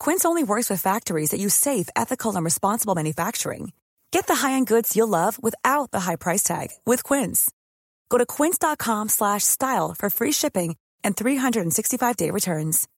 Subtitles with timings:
[0.00, 3.72] Quince only works with factories that use safe, ethical, and responsible manufacturing.
[4.10, 7.50] Get the high-end goods you'll love without the high price tag with Quince.
[8.08, 12.88] Go to quince.com/style for free shipping and 365-day returns.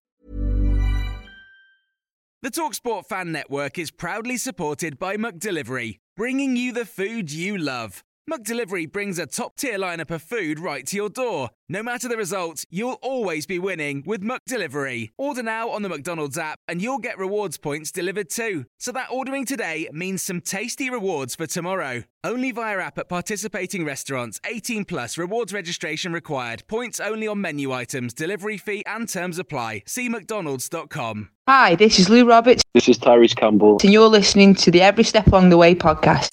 [2.40, 8.04] The TalkSport Fan Network is proudly supported by McDelivery, bringing you the food you love.
[8.28, 11.48] McDelivery brings a top-tier lineup of food right to your door.
[11.66, 15.10] No matter the result, you'll always be winning with McDelivery.
[15.16, 18.66] Order now on the McDonald's app and you'll get rewards points delivered too.
[18.78, 22.02] So that ordering today means some tasty rewards for tomorrow.
[22.22, 24.40] Only via app at participating restaurants.
[24.44, 26.64] 18 plus rewards registration required.
[26.68, 29.84] Points only on menu items, delivery fee and terms apply.
[29.86, 31.30] See mcdonalds.com.
[31.48, 33.78] Hi, this is Lou Roberts, This is Tyrese Campbell.
[33.82, 36.28] and you're listening to the Every Step Along the Way podcast.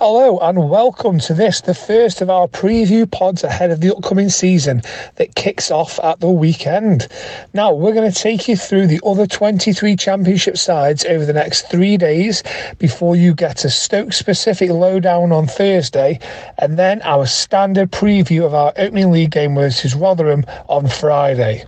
[0.00, 4.28] Hello and welcome to this, the first of our preview pods ahead of the upcoming
[4.28, 4.80] season
[5.16, 7.08] that kicks off at the weekend.
[7.52, 11.68] Now, we're going to take you through the other 23 championship sides over the next
[11.68, 12.44] three days
[12.78, 16.20] before you get a Stoke specific lowdown on Thursday,
[16.58, 21.64] and then our standard preview of our opening league game versus Rotherham on Friday.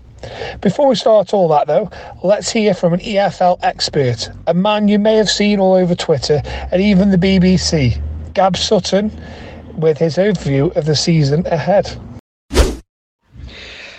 [0.61, 1.91] Before we start all that, though,
[2.23, 6.43] let's hear from an EFL expert, a man you may have seen all over Twitter
[6.71, 8.01] and even the BBC,
[8.41, 9.13] Gab Sutton,
[9.77, 11.95] with his overview of the season ahead.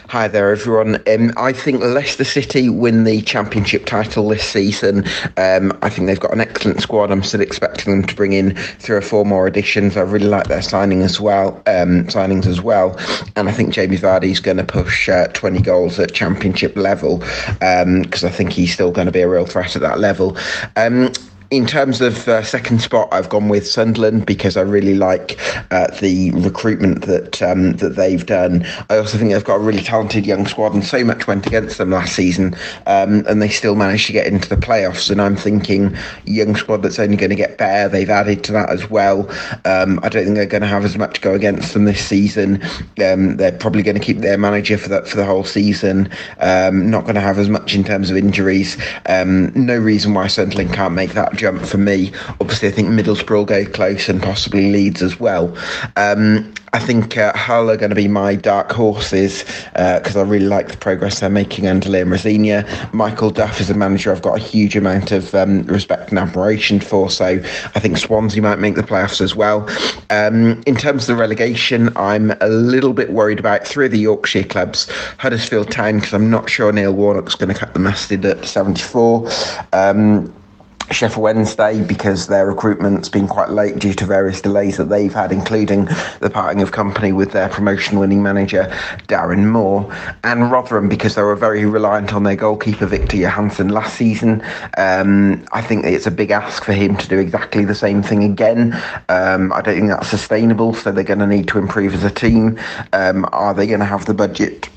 [0.10, 0.96] Hi there, everyone.
[1.08, 5.06] Um, I think Leicester City win the championship title this season.
[5.38, 7.12] Um, I think they've got an excellent squad.
[7.12, 9.96] I'm still expecting them to bring in three or four more additions.
[9.96, 13.00] I really like their signing as well, um, signings as well.
[13.36, 17.20] And I think Jamie Vardy's going to push uh, 20 goals at championship level
[17.60, 20.36] because I think he's still going to be a real threat at that level.
[21.52, 25.38] In terms of uh, second spot, I've gone with Sunderland because I really like
[25.70, 28.66] uh, the recruitment that um, that they've done.
[28.90, 31.78] I also think they've got a really talented young squad, and so much went against
[31.78, 32.56] them last season,
[32.88, 35.12] um, and they still managed to get into the playoffs.
[35.12, 37.90] And I'm thinking young squad that's only going to get better.
[37.90, 39.30] They've added to that as well.
[39.66, 42.64] Um, I don't think they're going to have as much go against them this season.
[43.04, 46.10] Um, they're probably going to keep their manager for that for the whole season.
[46.40, 48.78] Um, not going to have as much in terms of injuries.
[49.08, 52.12] Um, no reason why Sunderland can't make that jump for me.
[52.40, 55.58] Obviously, I think Middlesbrough will go close and possibly Leeds as well.
[55.96, 59.44] Um, I think uh, Hull are going to be my dark horses
[59.74, 62.64] because I really like the progress they're making under Liam Rosenior.
[62.94, 66.80] Michael Duff is a manager I've got a huge amount of um, respect and admiration
[66.80, 69.68] for, so I think Swansea might make the playoffs as well.
[70.12, 74.00] Um, in terms of the relegation, I'm a little bit worried about three of the
[74.00, 74.90] Yorkshire clubs.
[75.18, 79.30] Huddersfield Town, because I'm not sure Neil Warnock's going to cut the mustard at 74.
[79.74, 80.34] Um,
[80.92, 85.32] Sheffield Wednesday because their recruitment's been quite late due to various delays that they've had,
[85.32, 85.86] including
[86.20, 88.72] the parting of company with their promotion winning manager
[89.08, 89.94] Darren Moore,
[90.24, 94.44] and Rotherham because they were very reliant on their goalkeeper Victor Johansson last season.
[94.78, 98.24] Um, I think it's a big ask for him to do exactly the same thing
[98.24, 98.74] again.
[99.10, 102.12] Um, I don't think that's sustainable, so they're going to need to improve as a
[102.12, 102.60] team.
[102.94, 104.70] Um, are they going to have the budget?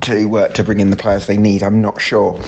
[0.00, 2.40] To uh, to bring in the players they need, I'm not sure.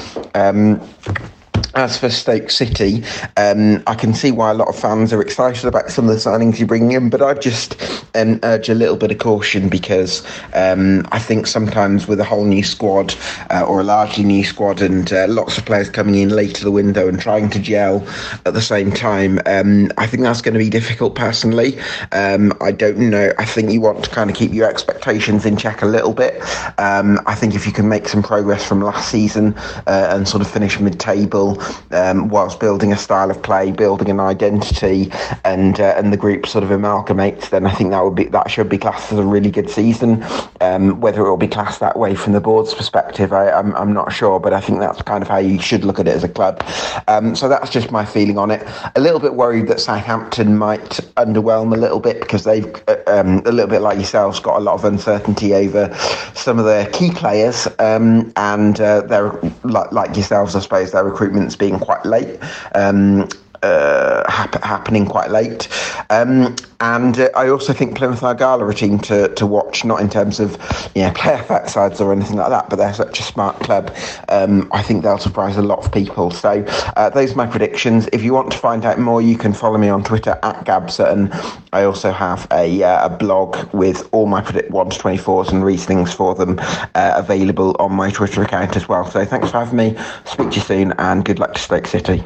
[1.76, 3.02] As for Stoke City,
[3.36, 6.20] um, I can see why a lot of fans are excited about some of the
[6.20, 7.76] signings you bring in, but I just
[8.14, 10.24] um, urge a little bit of caution because
[10.54, 13.12] um, I think sometimes with a whole new squad
[13.50, 16.64] uh, or a largely new squad and uh, lots of players coming in late to
[16.64, 18.06] the window and trying to gel
[18.46, 21.76] at the same time, um, I think that's going to be difficult personally.
[22.12, 23.32] Um, I don't know.
[23.36, 26.40] I think you want to kind of keep your expectations in check a little bit.
[26.78, 29.54] Um, I think if you can make some progress from last season
[29.88, 31.60] uh, and sort of finish mid table,
[31.92, 35.10] um, whilst building a style of play, building an identity,
[35.44, 38.50] and uh, and the group sort of amalgamates, then I think that would be that
[38.50, 40.24] should be classed as a really good season.
[40.60, 43.92] Um, whether it will be classed that way from the board's perspective, I, I'm I'm
[43.92, 46.24] not sure, but I think that's kind of how you should look at it as
[46.24, 46.62] a club.
[47.08, 48.66] Um, so that's just my feeling on it.
[48.96, 53.38] A little bit worried that Southampton might underwhelm a little bit because they've uh, um,
[53.46, 55.92] a little bit like yourselves got a lot of uncertainty over
[56.34, 59.32] some of their key players, um, and uh, they're
[59.64, 62.38] like, like yourselves, I suppose, their recruitment's being quite late.
[62.74, 63.28] Um,
[63.64, 65.68] uh, hap- happening quite late.
[66.10, 70.00] Um, and uh, I also think Plymouth Argyle are a team to, to watch, not
[70.00, 70.50] in terms of
[70.94, 73.94] you know player sides or anything like that, but they're such a smart club.
[74.28, 76.30] Um, I think they'll surprise a lot of people.
[76.30, 76.64] So
[76.96, 78.08] uh, those are my predictions.
[78.12, 81.30] If you want to find out more, you can follow me on Twitter at Gabson.
[81.72, 85.48] I also have a, uh, a blog with all my predict one to twenty fours
[85.48, 86.58] and reasonings for them
[86.94, 89.10] uh, available on my Twitter account as well.
[89.10, 89.96] So thanks for having me.
[90.26, 92.22] Speak to you soon, and good luck to Stoke City.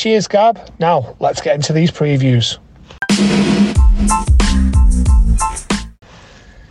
[0.00, 0.58] Cheers, Gab.
[0.78, 2.56] Now, let's get into these previews.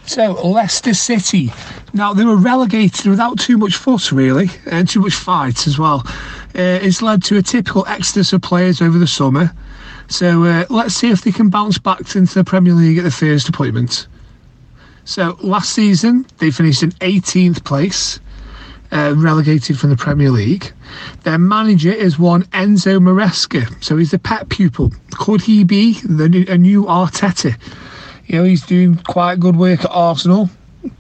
[0.08, 1.54] So, Leicester City.
[1.94, 6.02] Now, they were relegated without too much fuss, really, and too much fight as well.
[6.56, 9.54] Uh, it's led to a typical exodus of players over the summer.
[10.08, 13.12] So, uh, let's see if they can bounce back into the Premier League at the
[13.12, 14.08] first appointment.
[15.06, 18.20] So, last season, they finished in 18th place
[18.92, 20.74] uh, relegated from the Premier League.
[21.24, 24.92] Their manager is one Enzo Maresca, so he's the pet pupil.
[25.12, 27.56] Could he be the a new Arteta?
[28.26, 30.50] You know, he's doing quite good work at Arsenal,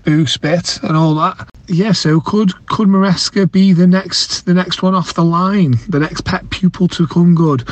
[0.03, 1.50] boo spit and all that.
[1.68, 6.00] Yeah, so could could Maresca be the next the next one off the line, the
[6.00, 7.63] next pet pupil to come good?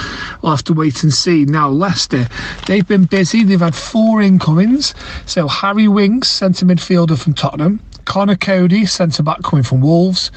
[0.42, 1.46] We'll have to wait and see.
[1.46, 2.28] Now Leicester,
[2.68, 3.44] they've been busy.
[3.44, 4.94] They've had four incomings.
[5.26, 10.32] So Harry Winks, centre midfielder from Tottenham, Conor Coady, centre back coming from Wolves.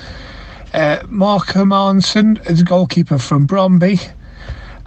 [0.72, 4.12] Uh, Mark Hermansen is goalkeeper from Brøndby.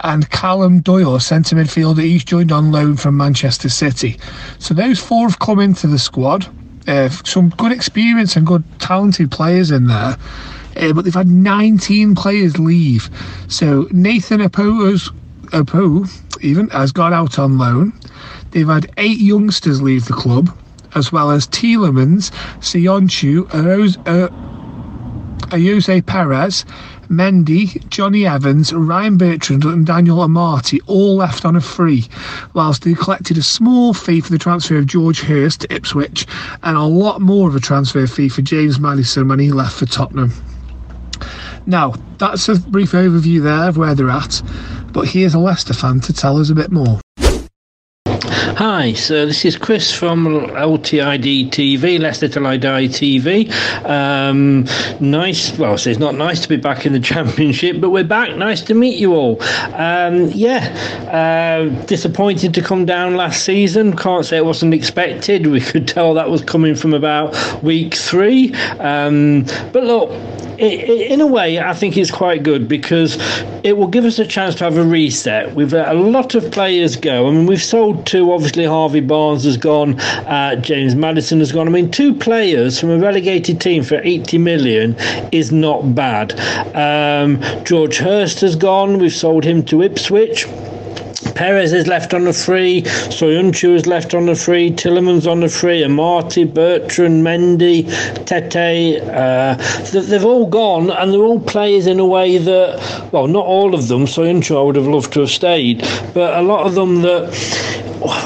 [0.00, 4.18] And Callum Doyle, centre midfielder, he's joined on loan from Manchester City.
[4.58, 6.46] So those four have come into the squad.
[6.86, 10.16] Uh, some good experience and good talented players in there.
[10.76, 13.08] Uh, but they've had 19 players leave.
[13.48, 16.04] So Nathan Apo
[16.40, 17.92] even has gone out on loan.
[18.50, 20.54] They've had eight youngsters leave the club
[20.94, 23.46] as well as Tielemans, Söyüncü,
[24.06, 24.28] uh,
[25.50, 26.64] Ayoze Perez,
[27.08, 32.06] Mendy, Jonny Evans, Ryan Bertrand, and Daniel Amartey all left on a free,
[32.54, 36.26] whilst they collected a small fee for the transfer of George Hirst to Ipswich
[36.62, 39.86] and a lot more of a transfer fee for James Maddison when he left for
[39.86, 40.32] Tottenham.
[41.66, 44.42] Now, that's a brief overview there of where they're at,
[44.92, 47.00] but here's a Leicester fan to tell us a bit more.
[48.56, 53.50] Hi, so this is Chris from LTID TV, Leicester Till I Die TV.
[53.84, 54.64] Um,
[55.00, 58.36] nice, well, so it's not nice to be back in the Championship, but we're back.
[58.36, 59.42] Nice to meet you all.
[59.74, 60.70] Um, yeah,
[61.10, 63.96] uh, disappointed to come down last season.
[63.96, 65.48] Can't say it wasn't expected.
[65.48, 68.54] We could tell that was coming from about week three.
[68.78, 70.10] Um, but look,
[70.58, 73.16] in a way, I think it's quite good because
[73.62, 75.54] it will give us a chance to have a reset.
[75.54, 77.28] We've let a lot of players go.
[77.28, 78.32] I mean, we've sold two.
[78.32, 79.98] Obviously, Harvey Barnes has gone.
[80.00, 81.66] Uh, James Maddison has gone.
[81.66, 84.96] I mean, two players from a relegated team for 80 million
[85.32, 86.32] is not bad.
[86.74, 88.98] Um, George Hirst has gone.
[88.98, 90.46] We've sold him to Ipswich.
[91.34, 92.82] Perez is left on the free.
[92.82, 94.70] Söyüncü is left on the free.
[94.70, 95.82] Tielemans on the free.
[95.82, 97.84] Amartey, Bertrand, Mendy,
[98.24, 99.00] Tete.
[99.02, 99.54] Uh,
[99.92, 103.88] they've all gone, and they're all players in a way that, well, not all of
[103.88, 104.04] them.
[104.04, 105.80] Söyüncü I would have loved to have stayed,
[106.14, 107.32] but a lot of them that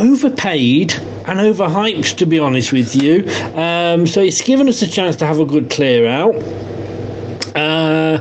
[0.00, 0.92] overpaid
[1.26, 3.24] and overhyped, to be honest with you.
[3.54, 6.34] Um, so it's given us a chance to have a good clear out.
[7.54, 8.18] Uh,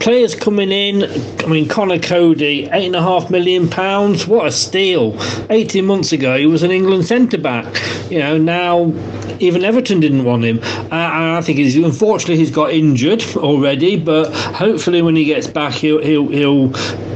[0.00, 1.04] players coming in.
[1.42, 4.26] I mean, Conor Coady, eight and a half million pounds.
[4.26, 5.16] What a steal!
[5.50, 7.66] Eighteen months ago, he was an England centre back.
[8.10, 8.92] You know, now
[9.40, 10.58] even Everton didn't want him.
[10.62, 13.96] Uh, and I think he's unfortunately he's got injured already.
[13.96, 16.72] But hopefully, when he gets back, he'll he'll, he'll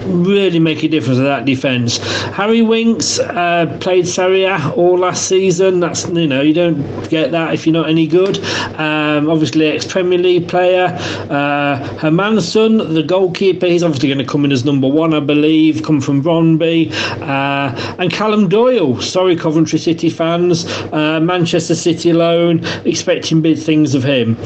[0.07, 1.99] really make a difference to that defence.
[2.35, 5.81] Harry Winks uh, played Serie A all last season.
[5.81, 8.39] That's you know you don't get that if you're not any good.
[8.79, 10.87] Um, obviously, ex Premier League player.
[11.31, 15.83] Uh, Hermansen, the goalkeeper, he's obviously going to come in as number one, I believe,
[15.83, 16.93] come from Brøndby.
[17.21, 23.95] Uh, and Callum Doyle, sorry, Coventry City fans, uh, Manchester City loan, expecting big things
[23.95, 24.37] of him.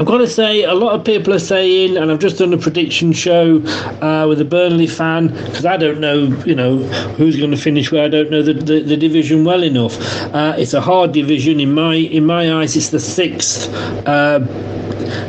[0.00, 2.56] I've got to say, a lot of people are saying, and I've just done a
[2.56, 3.62] prediction show
[4.00, 6.78] uh, with a Burnley fan because I don't know, you know,
[7.18, 8.06] who's going to finish where.
[8.06, 10.00] I don't know the, the, the division well enough.
[10.34, 12.76] Uh, it's a hard division in my in my eyes.
[12.76, 13.68] It's the sixth.
[14.06, 14.38] Uh,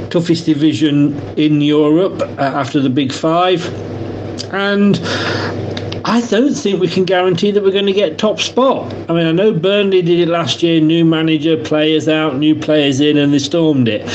[0.09, 3.67] toughest division in Europe uh, after the Big Five.
[4.53, 4.97] And
[6.11, 8.93] I don't think we can guarantee that we're going to get top spot.
[9.09, 12.99] I mean, I know Burnley did it last year, new manager, players out, new players
[12.99, 14.05] in, and they stormed it.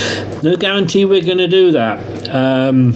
[0.42, 2.28] No guarantee we're going to do that.
[2.28, 2.92] Um,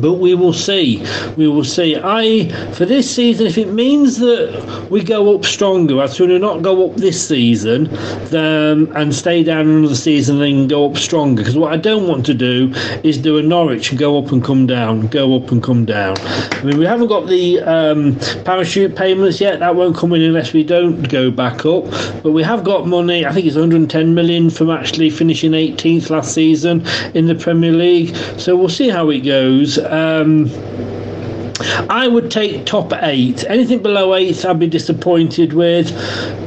[0.00, 1.04] but we will see.
[1.36, 1.96] We will see.
[1.96, 6.62] I for this season, if it means that we go up stronger, I'd sooner not
[6.62, 7.88] go up this season
[8.34, 11.42] and stay down another season and go up stronger.
[11.42, 12.72] Because what I don't want to do
[13.02, 16.16] is do a Norwich and go up and come down, go up and come down.
[16.18, 19.60] I mean, we haven't got the um, parachute payments yet.
[19.60, 21.84] That won't come in unless we don't go back up.
[22.22, 23.24] But we have got money.
[23.24, 28.14] I think it's 110 million from actually finishing 18th last season in the Premier League.
[28.38, 29.78] So we'll see how it goes.
[29.86, 30.50] Um,
[31.88, 33.44] I would take top eight.
[33.48, 35.90] Anything below eight, I'd be disappointed with.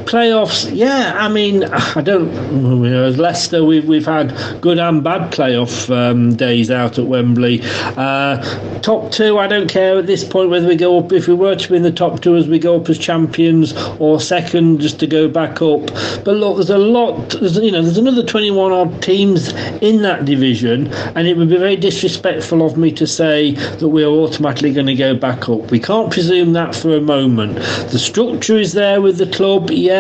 [0.10, 1.14] Playoffs, yeah.
[1.20, 2.34] I mean, I don't.
[2.34, 7.06] You know, as Leicester, we've we've had good and bad playoff um, days out at
[7.06, 7.62] Wembley.
[7.96, 8.42] Uh,
[8.80, 11.14] top two, I don't care at this point whether we go up.
[11.14, 13.76] If we were to be in the top two, as we go up as champions,
[14.00, 15.86] or second, just to go back up.
[16.26, 17.30] But look, there's a lot.
[17.30, 19.50] There's you know, there's another 21 odd teams
[19.84, 24.08] in that division, and it would be very disrespectful of me to say that we're
[24.08, 25.70] automatically going to go back up.
[25.70, 27.58] We can't presume that for a moment.
[27.92, 29.99] The structure is there with the club, yeah.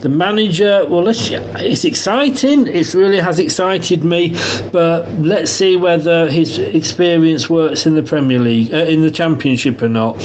[0.00, 2.66] The manager, well, it's exciting.
[2.66, 4.36] It really has excited me,
[4.72, 9.82] but let's see whether his experience works in the Premier League, uh, in the Championship
[9.82, 10.16] or not.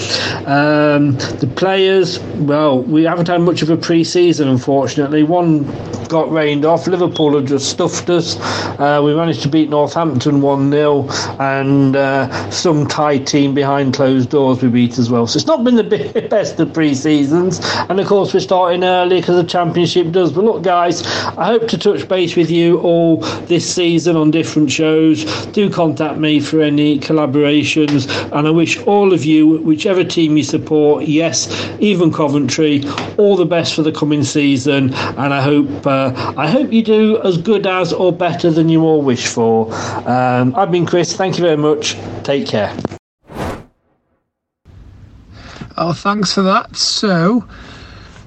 [0.47, 5.23] Um, the players, well, we haven't had much of a pre-season, unfortunately.
[5.23, 5.65] One
[6.07, 6.87] got rained off.
[6.87, 8.37] Liverpool have just stuffed us.
[8.79, 11.07] Uh, we managed to beat Northampton 1 0,
[11.39, 15.27] and uh, some Thai team behind closed doors we beat as well.
[15.27, 17.59] So it's not been the best of pre seasons.
[17.89, 20.31] And of course, we're starting early because the Championship does.
[20.31, 21.05] But look, guys,
[21.37, 23.17] I hope to touch base with you all
[23.47, 25.25] this season on different shows.
[25.47, 28.07] Do contact me for any collaborations.
[28.31, 32.83] And I wish all of you, whichever team you support, yes, even Coventry,
[33.17, 34.93] all the best for the coming season.
[34.93, 35.85] And I hope.
[35.85, 39.73] Uh, I hope you do as good as or better than you all wish for.
[40.07, 41.15] Um, I've been Chris.
[41.15, 41.97] Thank you very much.
[42.23, 42.75] Take care.
[45.75, 46.75] Oh, thanks for that.
[46.75, 47.47] So,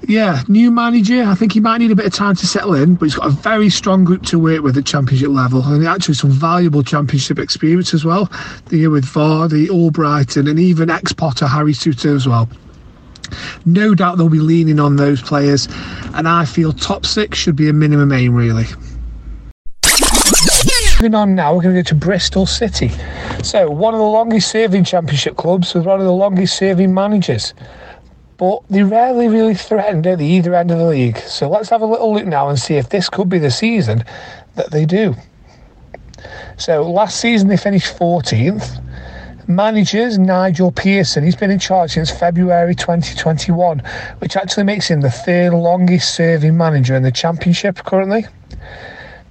[0.07, 1.23] yeah, new manager.
[1.23, 3.27] I think he might need a bit of time to settle in, but he's got
[3.27, 7.37] a very strong group to work with at championship level, and actually some valuable championship
[7.37, 8.31] experience as well.
[8.67, 12.49] The year with Vardy, Albrighton, and even ex Potter Harry Souttar as well.
[13.65, 15.67] No doubt they'll be leaning on those players,
[16.13, 18.65] and I feel top six should be a minimum aim, really.
[21.01, 22.91] Moving on now, we're going to go to Bristol City.
[23.43, 27.53] So, one of the longest serving championship clubs with one of the longest serving managers.
[28.37, 31.17] But they rarely really threaten, at either end of the league.
[31.19, 34.03] So, let's have a little look now and see if this could be the season
[34.55, 35.15] that they do.
[36.57, 38.83] So, last season they finished 14th
[39.47, 41.23] managers Nigel Pearson.
[41.23, 43.79] He's been in charge since February 2021,
[44.19, 48.25] which actually makes him the third longest serving manager in the Championship currently.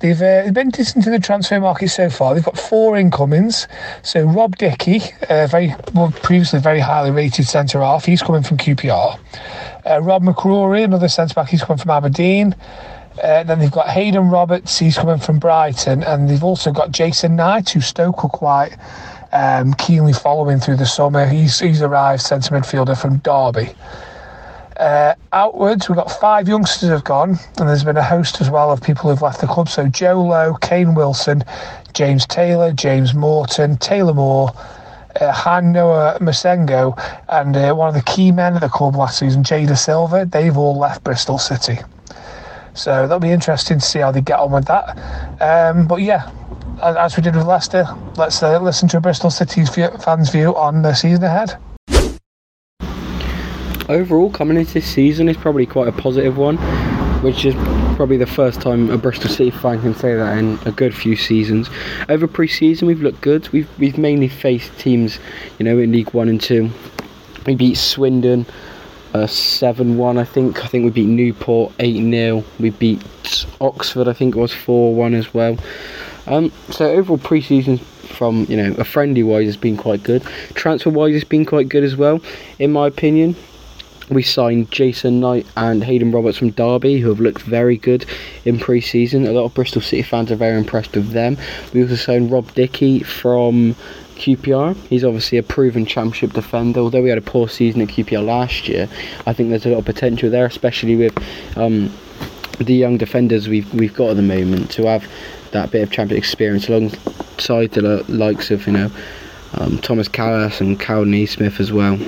[0.00, 2.34] They've uh, been decent in the transfer market so far.
[2.34, 3.66] They've got four incomings.
[4.02, 5.00] So Rob Dickie,
[5.30, 9.18] uh, very well, previously very highly rated centre half, he's coming from QPR.
[9.88, 12.54] Uh, Rob McCrorie, another centre back, he's coming from Aberdeen.
[13.22, 17.34] Uh, then they've got Haydon Roberts, he's coming from Brighton, and they've also got Jason
[17.34, 18.76] Knight, who Stoke are quite
[19.32, 21.26] um, keenly following through the summer.
[21.26, 23.74] He's, he's arrived centre midfielder from Derby.
[24.78, 28.70] Uh, outwards, we've got five youngsters have gone, and there's been a host as well
[28.70, 29.68] of people who've left the club.
[29.68, 31.44] So Joe Lowe, Kane Wilson,
[31.94, 34.50] James Taylor, James Morton, Taylor Moore,
[35.20, 36.94] uh, Han Noah Massengo,
[37.30, 40.30] and uh, one of the key men at the club last season, Jay Dasilva.
[40.30, 41.78] They've all left Bristol City.
[42.74, 44.98] So that'll be interesting to see how they get on with that.
[45.40, 46.30] Um, but yeah,
[46.82, 50.92] as we did with Leicester, let's uh, listen to Bristol City's fans' view on the
[50.92, 51.56] season ahead.
[53.88, 56.56] Overall, coming into this season is probably quite a positive one,
[57.22, 57.54] which is
[57.94, 61.14] probably the first time a Bristol City fan can say that in a good few
[61.14, 61.70] seasons.
[62.08, 63.48] Over pre-season, we've looked good.
[63.50, 65.20] We've we've mainly faced teams,
[65.58, 66.70] you know, in League One and Two.
[67.46, 68.46] We beat Swindon.
[69.14, 70.64] Uh, seven one, I think.
[70.64, 73.00] I think we beat Newport eight 0 We beat
[73.60, 75.56] Oxford, I think it was four one as well.
[76.26, 80.22] Um, so overall pre-season from you know a friendly wise has been quite good.
[80.54, 82.20] Transfer wise has been quite good as well,
[82.58, 83.36] in my opinion.
[84.08, 88.06] We signed Jason Knight and Haydon Roberts from Derby, who have looked very good
[88.44, 89.26] in pre-season.
[89.26, 91.36] A lot of Bristol City fans are very impressed with them.
[91.74, 93.74] We also signed Rob Dickie from
[94.16, 94.76] QPR.
[94.88, 96.80] He's obviously a proven championship defender.
[96.80, 98.88] Although we had a poor season at QPR last year,
[99.26, 101.92] I think there's a lot of potential there, especially with um,
[102.58, 105.06] the young defenders we've we've got at the moment to have
[105.50, 108.90] that bit of championship experience alongside the likes of you know
[109.54, 111.98] um, Thomas Kalas and Kal Naismith as well.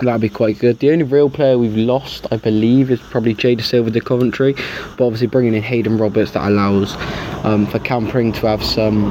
[0.00, 0.78] That'd be quite good.
[0.78, 4.54] The only real player we've lost, I believe, is probably Jay Dasilva to Coventry,
[4.96, 6.96] but obviously bringing in Haydon Roberts that allows
[7.44, 9.10] um, for Cam Pring to have some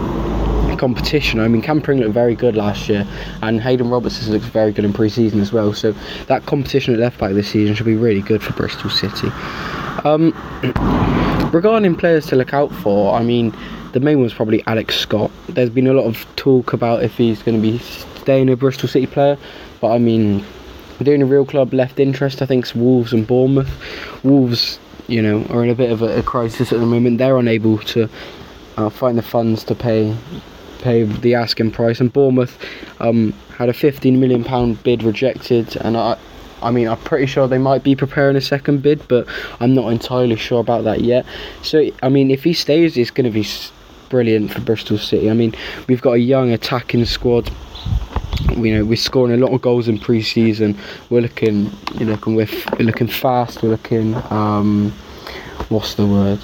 [0.79, 1.39] competition.
[1.39, 3.05] I mean, Cam Pring looked very good last year,
[3.43, 5.73] and Hayden Robertson looks very good in pre-season as well.
[5.73, 5.91] So
[6.27, 9.27] that competition at left back this season should be really good for Bristol City.
[10.05, 10.33] Um,
[11.53, 13.53] regarding players to look out for, I mean,
[13.91, 15.29] the main one's probably Alex Scott.
[15.49, 18.87] There's been a lot of talk about if he's going to be staying a Bristol
[18.87, 19.37] City player,
[19.81, 20.45] but I mean,
[21.03, 23.69] doing a real club left interest, I think Wolves and Bournemouth.
[24.23, 27.17] Wolves, you know, are in a bit of a, a crisis at the moment.
[27.17, 28.09] They're unable to
[28.77, 30.15] uh, find the funds to pay
[30.79, 32.57] pay the asking price, and Bournemouth
[33.01, 36.17] um, had a 15 million pound bid rejected, and I.
[36.61, 39.25] I mean, I'm pretty sure they might be preparing a second bid, but
[39.61, 41.25] I'm not entirely sure about that yet.
[41.61, 43.47] So, I mean, if he stays, it's going to be
[44.09, 45.29] brilliant for Bristol City.
[45.29, 45.53] I mean,
[45.87, 47.49] we've got a young attacking squad
[48.65, 50.77] you know we're scoring a lot of goals in pre-season.
[51.09, 52.47] We're looking, you know, looking we're,
[52.77, 53.61] we're looking fast.
[53.63, 54.91] We're looking, um,
[55.69, 56.39] what's the word?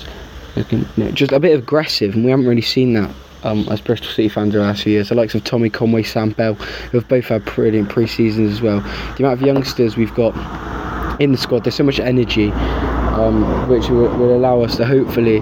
[0.55, 3.13] Looking, you know, just a bit aggressive, and we haven't really seen that.
[3.43, 6.31] Um, as Bristol City fans the last few years, the likes of Tommy Conway, Sam
[6.31, 8.79] Bell, who have both had brilliant pre-seasons as well.
[8.79, 10.33] The amount of youngsters we've got
[11.21, 15.41] in the squad, there's so much energy, um, which will, will allow us to hopefully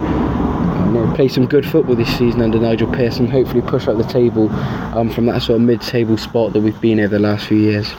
[1.13, 3.27] play some good football this season under Nigel Pearson.
[3.27, 4.49] Hopefully, push up the table
[4.97, 7.93] um, from that sort of mid-table spot that we've been over the last few years.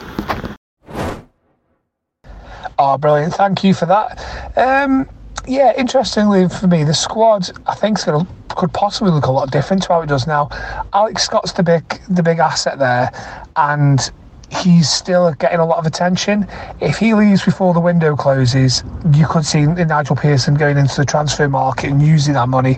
[2.77, 3.33] Oh, brilliant!
[3.33, 4.57] Thank you for that.
[4.57, 5.09] Um,
[5.47, 9.83] yeah, interestingly for me, the squad I think gonna, could possibly look a lot different
[9.83, 10.49] to how it does now.
[10.93, 13.11] Alex Scott's the big the big asset there,
[13.55, 14.11] and
[14.51, 16.47] he's still getting a lot of attention.
[16.81, 18.83] If he leaves before the window closes,
[19.13, 22.77] you could see Nigel Pearson going into the transfer market and using that money,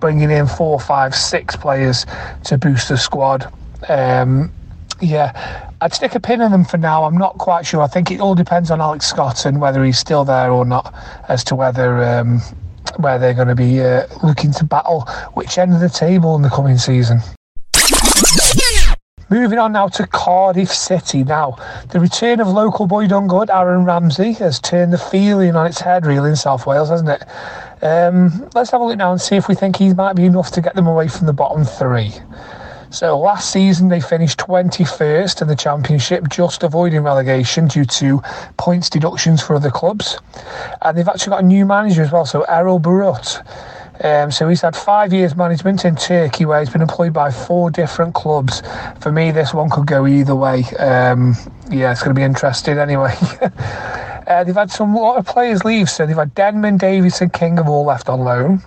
[0.00, 2.06] bringing in four, five, six players
[2.44, 3.52] to boost the squad.
[3.88, 4.52] Um,
[5.00, 7.04] yeah, I'd stick a pin in them for now.
[7.04, 7.82] I'm not quite sure.
[7.82, 10.94] I think it all depends on Alex Scott and whether he's still there or not,
[11.28, 12.02] as to whether.
[12.02, 12.40] Um,
[12.98, 15.02] where they're going to be uh, looking to battle
[15.34, 17.20] which end of the table in the coming season.
[19.28, 21.24] Moving on now to Cardiff City.
[21.24, 21.56] Now,
[21.88, 25.80] the return of local boy done good, Aaron Ramsey, has turned the feeling on its
[25.80, 27.24] head, really, in South Wales, hasn't it?
[27.84, 30.52] Um, let's have a look now and see if we think he might be enough
[30.52, 32.12] to get them away from the bottom three.
[32.90, 38.22] So last season they finished 21st in the championship, just avoiding relegation due to
[38.58, 40.20] points deductions for other clubs.
[40.82, 43.44] And they've actually got a new manager as well, so Erol Bulut.
[44.02, 47.70] Um, so he's had five years management in Turkey where he's been employed by four
[47.70, 48.62] different clubs.
[49.00, 50.64] For me, this one could go either way.
[50.78, 51.34] Um,
[51.70, 53.14] yeah, it's going to be interesting anyway.
[54.26, 57.56] uh, they've had some lot of players leave, so they've had Denman, Davies, and King
[57.56, 58.62] have all left on loan.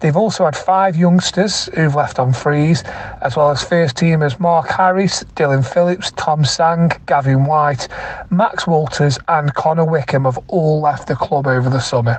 [0.00, 2.82] They've also had five youngsters who've left on freeze,
[3.20, 7.88] as well as first teamers Mark Harris, Dylan Phillips, Tom Sang, Gavin Whyte,
[8.30, 12.18] Max Watters, and Connor Wickham have all left the club over the summer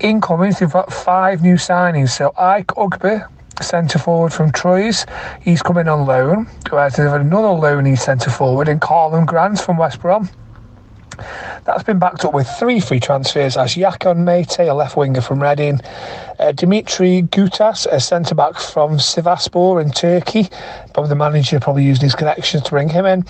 [0.00, 2.10] incoming, they've got five new signings.
[2.10, 3.28] So Ike Ugbo,
[3.60, 5.06] centre forward from Troyes,
[5.40, 6.46] he's coming on loan.
[6.70, 10.28] Whereas they've another loanee centre forward in Karlan Grant from West Brom.
[11.64, 15.42] That's been backed up with three free transfers as Yakou Meite, a left winger from
[15.42, 15.80] Reading,
[16.38, 20.48] uh, Dimitri Goutas, a centre back from Sivasspor in Turkey.
[20.92, 23.24] Probably the manager probably used his connections to bring him in,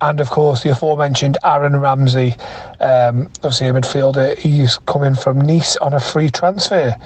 [0.00, 2.34] and of course the aforementioned Aaron Ramsey,
[2.80, 4.36] um, obviously a midfielder.
[4.38, 6.96] He's coming from Nice on a free transfer.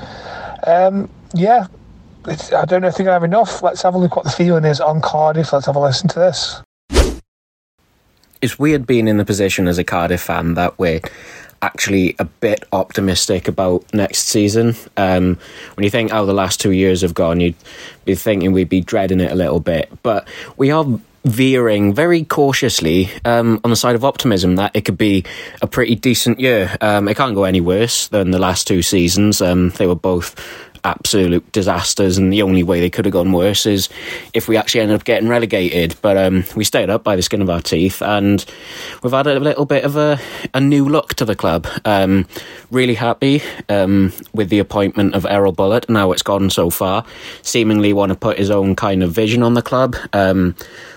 [0.67, 1.67] Um, yeah,
[2.27, 3.63] I don't know if they're going have enough.
[3.63, 5.53] Let's have a look what the feeling is on Cardiff.
[5.53, 6.63] Let's have a listen to this.
[8.43, 11.01] It's weird being in the position as a Cardiff fan that we're
[11.63, 14.75] actually a bit optimistic about next season.
[14.97, 15.39] Um,
[15.77, 17.55] when you think how the last two years have gone, you'd
[18.05, 19.91] be thinking we'd be dreading it a little bit.
[20.03, 20.27] But
[20.57, 20.85] we are
[21.25, 25.25] veering very cautiously um, on the side of optimism that it could be
[25.63, 26.77] a pretty decent year.
[26.81, 29.41] Um, it can't go any worse than the last two seasons.
[29.41, 30.35] Um, they were both
[30.85, 33.89] absolute disasters, and the only way they could have gone worse is
[34.35, 35.95] if we actually ended up getting relegated.
[36.03, 38.45] But um, we stayed up by the skin of our teeth, and
[39.03, 40.19] we've had a little bit of a,
[40.55, 41.67] a new look to the club.
[41.85, 42.27] Um,
[42.71, 47.05] really happy um, with the appointment of Erol Bulut and how it's gone so far.
[47.43, 50.55] Seemingly want to put his own kind of vision on the club um,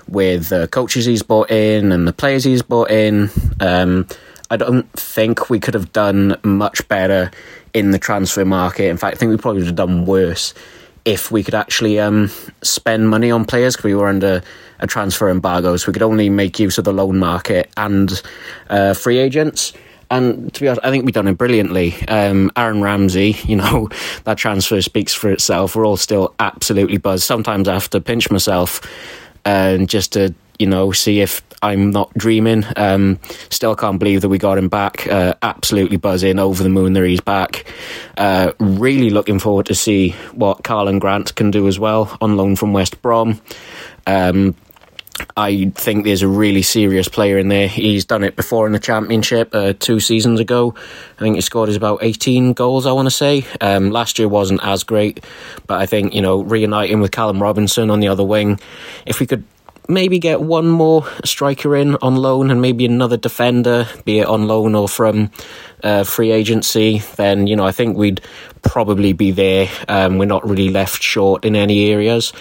[0.07, 3.29] with the coaches he's brought in and the players he's brought in.
[3.59, 4.07] Um,
[4.49, 7.31] I don't think we could have done much better
[7.75, 8.85] in the transfer market.
[8.85, 10.53] In fact, I think we probably would have done worse
[11.03, 12.31] if we could actually um,
[12.63, 14.41] spend money on players because we were under
[14.79, 18.23] a transfer embargo, so we could only make use of the loan market and
[18.69, 19.73] uh, free agents.
[20.09, 21.95] And to be honest, I think we've done it brilliantly.
[22.07, 23.89] Um, Aaron Ramsey, you know,
[24.23, 25.75] that transfer speaks for itself.
[25.75, 27.23] We're all still absolutely buzzed.
[27.23, 28.81] Sometimes I have to pinch myself
[29.43, 32.63] and just to you know, see if I'm not dreaming.
[32.75, 35.07] Um, still can't believe that we got him back.
[35.07, 37.65] Uh, absolutely buzzing, over the moon that he's back.
[38.17, 42.55] Uh, really looking forward to see what Karlan Grant can do as well on loan
[42.55, 43.41] from West Brom.
[44.05, 44.55] Um,
[45.37, 47.69] I think there's a really serious player in there.
[47.69, 50.75] He's done it before in the championship uh, two seasons ago.
[51.17, 52.85] I think he scored his about 18 goals.
[52.85, 55.23] I want to say um, last year wasn't as great,
[55.67, 58.59] but I think you know reuniting with Callum Robinson on the other wing,
[59.05, 59.45] if we could
[59.87, 64.47] maybe get one more striker in on loan and maybe another defender, be it on
[64.47, 65.31] loan or from
[65.83, 68.21] uh, free agency, then you know I think we'd
[68.61, 69.69] probably be there.
[69.87, 72.33] Um, we're not really left short in any areas.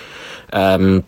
[0.52, 1.04] Um,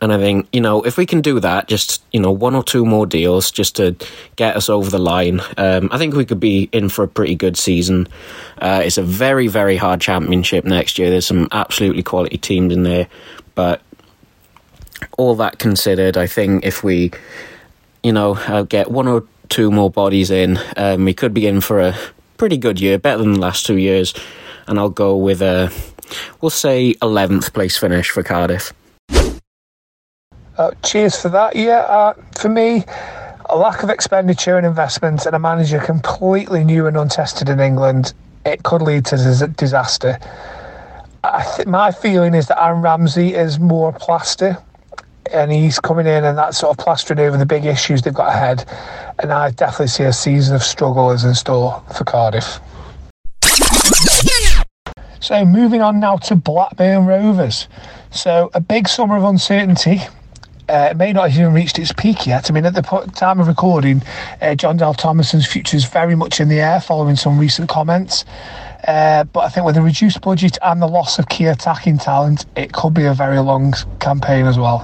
[0.00, 2.62] and I think, you know, if we can do that, just, you know, one or
[2.62, 3.96] two more deals just to
[4.36, 7.34] get us over the line, um, I think we could be in for a pretty
[7.34, 8.08] good season.
[8.58, 11.10] Uh, it's a very, very hard championship next year.
[11.10, 13.08] There's some absolutely quality teams in there.
[13.54, 13.82] But
[15.18, 17.10] all that considered, I think if we,
[18.02, 21.60] you know, uh, get one or two more bodies in, um, we could be in
[21.60, 21.96] for a
[22.38, 24.14] pretty good year, better than the last two years.
[24.66, 25.72] And I'll go with a,
[26.40, 28.72] we'll say, 11th place finish for Cardiff.
[30.56, 31.56] Uh, cheers for that.
[31.56, 32.84] Yeah, uh, for me,
[33.48, 38.14] a lack of expenditure and investment and a manager completely new and untested in England,
[38.44, 40.18] it could lead to dis- disaster.
[41.56, 44.56] Th- my feeling is that Aaron Ramsey is more plaster
[45.30, 48.28] and he's coming in and that's sort of plastering over the big issues they've got
[48.28, 48.64] ahead.
[49.20, 52.58] And I definitely see a season of struggle is in store for Cardiff.
[55.20, 57.68] So moving on now to Blackburn Rovers.
[58.10, 60.00] So a big summer of uncertainty
[60.68, 62.50] uh, it may not have even reached its peak yet.
[62.50, 62.82] I mean, at the
[63.14, 64.02] time of recording,
[64.40, 68.24] uh, Jon Dahl Tomasson's future is very much in the air following some recent comments.
[68.86, 72.46] Uh, but I think with a reduced budget and the loss of key attacking talent,
[72.56, 74.80] it could be a very long campaign as well.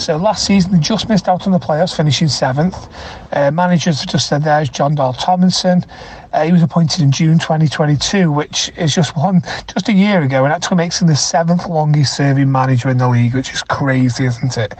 [0.00, 2.88] So last season, they just missed out on the playoffs, finishing seventh.
[3.32, 5.84] Uh, managers have just said there's John Dahl Tomlinson.
[6.32, 10.44] Uh, he was appointed in June 2022, which is just one just a year ago,
[10.44, 14.24] and actually makes him the seventh longest serving manager in the league, which is crazy,
[14.24, 14.74] isn't it?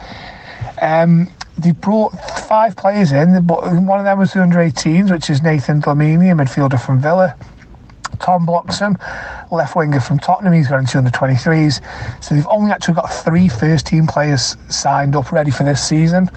[0.81, 2.09] Um, they brought
[2.47, 6.31] five players in, but one of them was the under 18s, which is Nathan Dlamini,
[6.31, 7.35] a midfielder from Villa.
[8.19, 8.97] Tom Bloxham,
[9.51, 10.53] left winger from Tottenham.
[10.53, 11.81] He's got into under 23s.
[12.23, 16.29] So they've only actually got three first team players signed up ready for this season.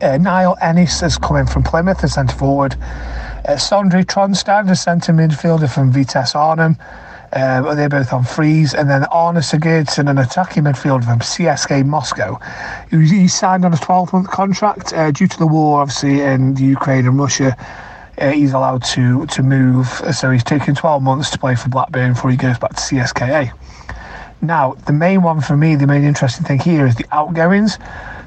[0.00, 2.74] Uh, Niall Ennis has come in from Plymouth, a centre forward.
[2.74, 6.76] Uh, Sondre Tronstad, a centre midfielder from Vitesse Arnhem.
[7.32, 8.74] Uh, they're both on freeze.
[8.74, 12.38] And then Arne Sigurdsson, an attacking midfielder from CSK Moscow.
[12.90, 17.06] He signed on a 12 month contract uh, due to the war, obviously, in Ukraine
[17.06, 17.56] and Russia
[18.22, 19.86] uh, he's allowed to to move.
[20.12, 23.52] So he's taken 12 months to play for Blackburn before he goes back to CSKA.
[24.40, 27.78] Now, the main one for me, the main interesting thing here is the outgoings.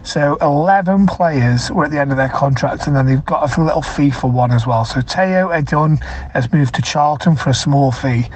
[0.04, 3.62] So 11 players were at the end of their contract, and then they've got a
[3.62, 4.86] little fee for one as well.
[4.86, 8.28] So Tayo Edun has moved to Charlton for a small fee.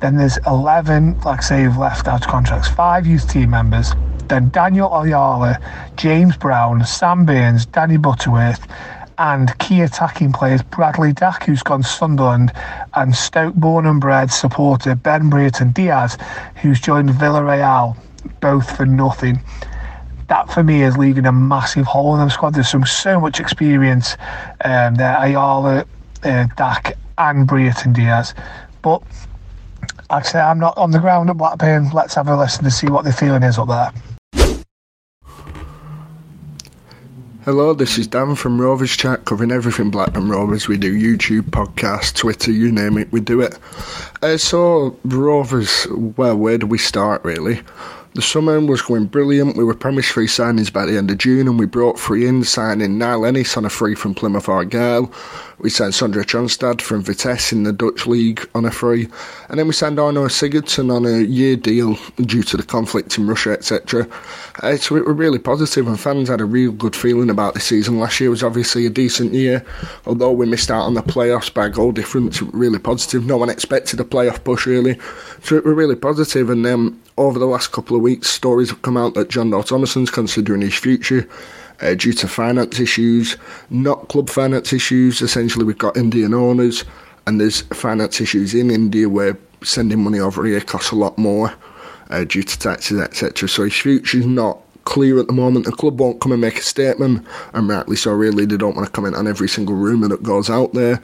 [0.00, 3.92] Then there's 11, like say, who've left out contracts, five youth team members.
[4.28, 5.58] Then Daniel Ayala,
[5.96, 8.66] James Brown, Sam Burns, Danny Butterworth,
[9.20, 12.52] and key attacking players Bradley Dack, who's gone Sunderland,
[12.94, 16.16] and Stoke born and bred supporter Ben Brereton Diaz,
[16.62, 17.96] who's joined Villarreal,
[18.40, 19.38] both for nothing.
[20.28, 22.54] That for me is leaving a massive hole in the squad.
[22.54, 24.16] There's some so much experience
[24.64, 25.84] um, there, Ayala,
[26.24, 28.34] uh, Dack, and Brereton Diaz.
[28.80, 29.02] But
[30.08, 31.90] I say, I'm not on the ground at Blackburn.
[31.90, 33.92] Let's have a listen to see what the feeling is up there.
[37.50, 40.68] Hello, this is Dan from Rovers Chat, covering everything Blackburn Rovers.
[40.68, 43.58] We do YouTube, podcast, Twitter, you name it, we do it.
[44.22, 47.60] Uh, so, Rovers, well, where do we start really?
[48.14, 49.56] The summer was going brilliant.
[49.56, 52.44] We were promised free signings by the end of June, and we brought free in,
[52.44, 55.12] signing Niall Ennis on a free from Plymouth Argyle.
[55.60, 59.08] We signed Sondre Tronstad from Vitesse in the Dutch league on a free,
[59.50, 63.26] and then we signed Arno Sigurdsson on a year deal due to the conflict in
[63.26, 64.08] Russia, etc.
[64.62, 67.60] Uh, so it was really positive, and fans had a real good feeling about the
[67.60, 67.98] season.
[67.98, 69.62] Last year was obviously a decent year,
[70.06, 72.40] although we missed out on the playoffs by a goal difference.
[72.40, 73.26] Really positive.
[73.26, 74.98] No one expected a playoff push really,
[75.42, 76.48] so it was really positive.
[76.48, 79.62] And then over the last couple of weeks, stories have come out that Jon Dahl
[79.62, 81.28] Tomasson's considering his future.
[81.80, 83.38] Uh, due to finance issues,
[83.70, 85.22] not club finance issues.
[85.22, 86.84] Essentially, we've got Indian owners,
[87.26, 91.52] and there's finance issues in India where sending money over here costs a lot more
[92.10, 93.48] uh, due to taxes, etc.
[93.48, 95.64] So his future's not clear at the moment.
[95.64, 98.12] The club won't come and make a statement, and rightly so.
[98.12, 101.02] Really, they don't want to comment on every single rumour that goes out there.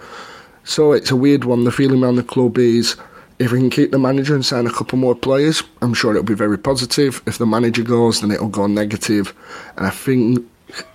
[0.64, 1.64] So it's a weird one.
[1.64, 2.96] The feeling around the club is
[3.38, 6.24] if we can keep the manager and sign a couple more players, I'm sure it'll
[6.24, 7.22] be very positive.
[7.26, 9.34] If the manager goes, then it'll go negative.
[9.76, 10.44] And I think,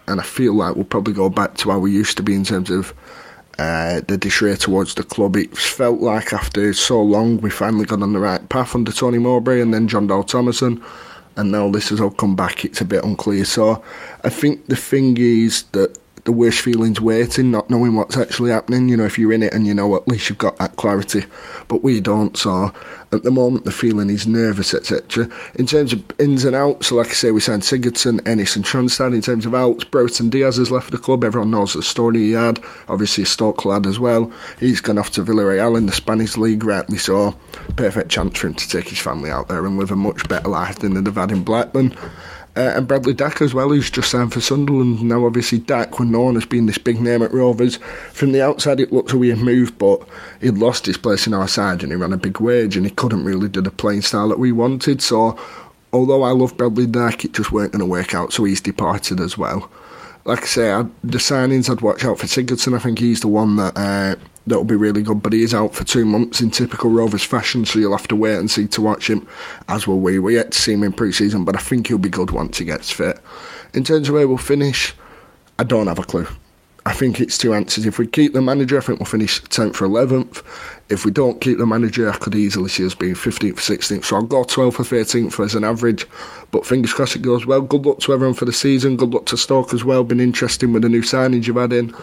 [0.07, 2.43] and I feel like we'll probably go back to how we used to be in
[2.43, 2.93] terms of
[3.59, 5.35] uh, the disarray towards the club.
[5.35, 9.19] It felt like after so long, we finally got on the right path under Tony
[9.19, 10.83] Mowbray and then Jon Dahl Tomasson.
[11.35, 13.45] And now this has all come back, it's a bit unclear.
[13.45, 13.83] So
[14.23, 18.89] I think the thing is that the worst feelings waiting, not knowing what's actually happening.
[18.89, 21.25] You know, if you're in it and you know, at least you've got that clarity.
[21.67, 22.37] But we don't.
[22.37, 22.71] So
[23.11, 25.29] at the moment, the feeling is nervous, etc.
[25.55, 28.63] In terms of ins and outs, so like I say, we signed Sigurdsson, Ennis, and
[28.63, 29.13] Tronstad.
[29.13, 31.23] In terms of outs, Brereton Diaz has left the club.
[31.23, 32.59] Everyone knows the story he had.
[32.87, 34.31] Obviously, a Stoke lad as well.
[34.59, 37.35] He's gone off to Villarreal in the Spanish league, rightly so.
[37.75, 40.49] Perfect chance for him to take his family out there and live a much better
[40.49, 41.95] life than they'd have had in Blackburn.
[42.55, 45.01] Uh, and Bradley Dack as well, who's just signed for Sunderland.
[45.01, 47.77] Now, obviously, Dack, when known as being this big name at Rovers,
[48.11, 50.05] from the outside it looked a weird move, but
[50.41, 52.91] he'd lost his place in our side and he ran a big wage and he
[52.91, 55.01] couldn't really do the playing style that we wanted.
[55.01, 55.39] So,
[55.93, 59.21] although I love Bradley Dack, it just weren't going to work out, so he's departed
[59.21, 59.71] as well.
[60.25, 62.75] Like I say, I, the signings, I'd watch out for Sigurdsson.
[62.75, 64.15] I think he's the one that uh,
[64.47, 65.21] that'll be really good.
[65.21, 68.15] But he is out for two months in typical Rovers fashion, so you'll have to
[68.15, 69.27] wait and see to watch him,
[69.67, 70.19] as will we.
[70.19, 72.57] We yet to see him in pre season, but I think he'll be good once
[72.57, 73.19] he gets fit.
[73.73, 74.93] In terms of where we'll finish,
[75.59, 76.27] I don't have a clue.
[76.83, 77.85] I think it's two answers.
[77.85, 80.43] If we keep the manager, I think we'll finish 10th or 11th.
[80.89, 84.05] If we don't keep the manager, I could easily see us being 15th or 16th.
[84.05, 86.07] So I'll go 12th or 13th as an average.
[86.49, 87.61] But fingers crossed it goes well.
[87.61, 88.97] Good luck to everyone for the season.
[88.97, 90.03] Good luck to Stoke as well.
[90.03, 91.93] Been interesting with the new signings you've had in.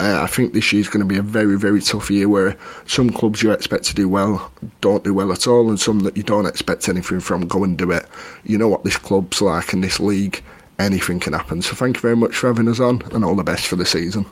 [0.00, 3.10] Uh, I think this year's going to be a very, very tough year where some
[3.10, 6.22] clubs you expect to do well don't do well at all, and some that you
[6.22, 8.06] don't expect anything from go and do it.
[8.44, 10.42] You know what this club's like in this league,
[10.78, 11.62] anything can happen.
[11.62, 13.86] So thank you very much for having us on, and all the best for the
[13.86, 14.26] season.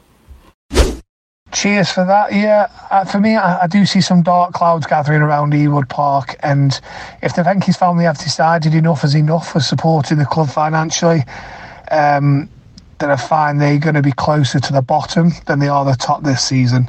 [1.52, 2.32] Cheers for that.
[2.32, 6.34] Yeah, uh, for me, I, I, do see some dark clouds gathering around Ewood Park,
[6.40, 6.80] and
[7.22, 11.22] if the Venky's family have decided enough is enough for supporting the club financially,
[11.90, 12.48] um,
[13.02, 15.96] that I find they're going to be closer to the bottom than they are the
[15.96, 16.88] top this season.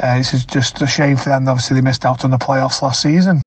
[0.00, 1.46] Uh, this is just a shame for them.
[1.46, 3.42] Obviously, they missed out on the playoffs last season.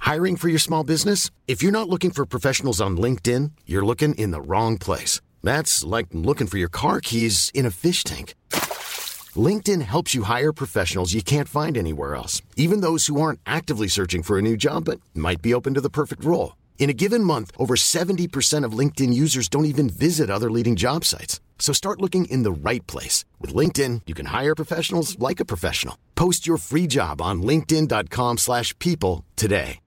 [0.00, 1.30] Hiring for your small business?
[1.46, 5.20] If you're not looking for professionals on LinkedIn, you're looking in the wrong place.
[5.42, 8.34] That's like looking for your car keys in a fish tank.
[9.36, 13.86] LinkedIn helps you hire professionals you can't find anywhere else, even those who aren't actively
[13.86, 16.56] searching for a new job but might be open to the perfect role.
[16.80, 21.04] In a given month, over 70% of LinkedIn users don't even visit other leading job
[21.04, 21.38] sites.
[21.58, 23.26] So start looking in the right place.
[23.38, 25.96] With LinkedIn, you can hire professionals like a professional.
[26.16, 29.78] Post your free job on linkedin.com slash people today.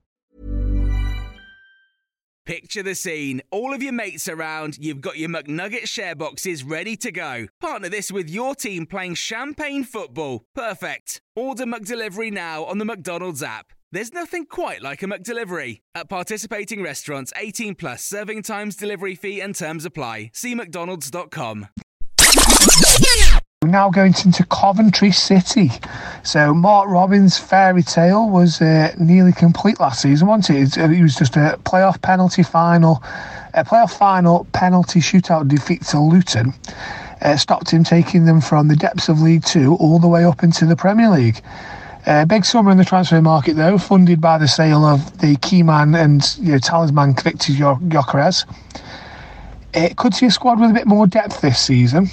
[2.45, 3.41] Picture the scene.
[3.51, 7.47] All of your mates around, you've got your McNugget share boxes ready to go.
[7.62, 10.43] Partner this with your team playing champagne football.
[10.53, 11.21] Perfect.
[11.38, 13.71] Order McDelivery now on the McDonald's app.
[13.93, 15.82] There's nothing quite like a McDelivery.
[15.93, 20.32] At participating restaurants, 18 plus serving times, delivery fee, and terms apply.
[20.34, 21.67] See McDonald's.com.
[23.62, 25.69] We're now going into Coventry City.
[26.23, 30.75] So Mark Robins' fairy tale was uh, nearly complete last season, wasn't it?
[30.75, 33.03] It was just a playoff penalty final,
[33.53, 36.51] a playoff final penalty shootout defeat to Luton.
[37.21, 40.41] Uh, stopped him taking them from the depths of League Two all the way up
[40.41, 41.43] into the Premier League.
[42.06, 45.63] Uh, big summer in the transfer market, though, funded by the sale of the key
[45.63, 48.46] man and you know, talisman Victor Gyökeres.
[49.74, 52.10] It could see a squad with a bit more depth this season.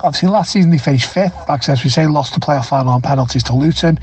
[0.00, 1.34] Obviously, last season they finished fifth.
[1.48, 4.00] Like as we say, lost the playoff final on penalties to Luton.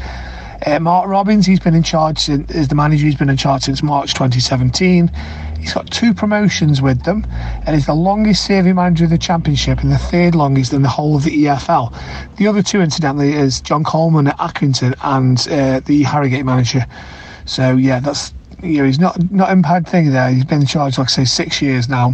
[0.66, 3.06] Uh, Mark Robins, he's been in charge is the manager.
[3.06, 5.12] He's been in charge since March 2017.
[5.60, 7.26] He's got two promotions with them,
[7.66, 10.90] and he's the longest serving manager of the Championship and the third longest in the
[10.90, 11.94] whole of the EFL.
[12.38, 16.86] The other two, incidentally, is John Coleman at Accrington and uh, the Harrogate manager.
[17.46, 20.30] So yeah, that's you know he's not not bad thing there.
[20.30, 22.14] He's been in charge, like I say, six years now.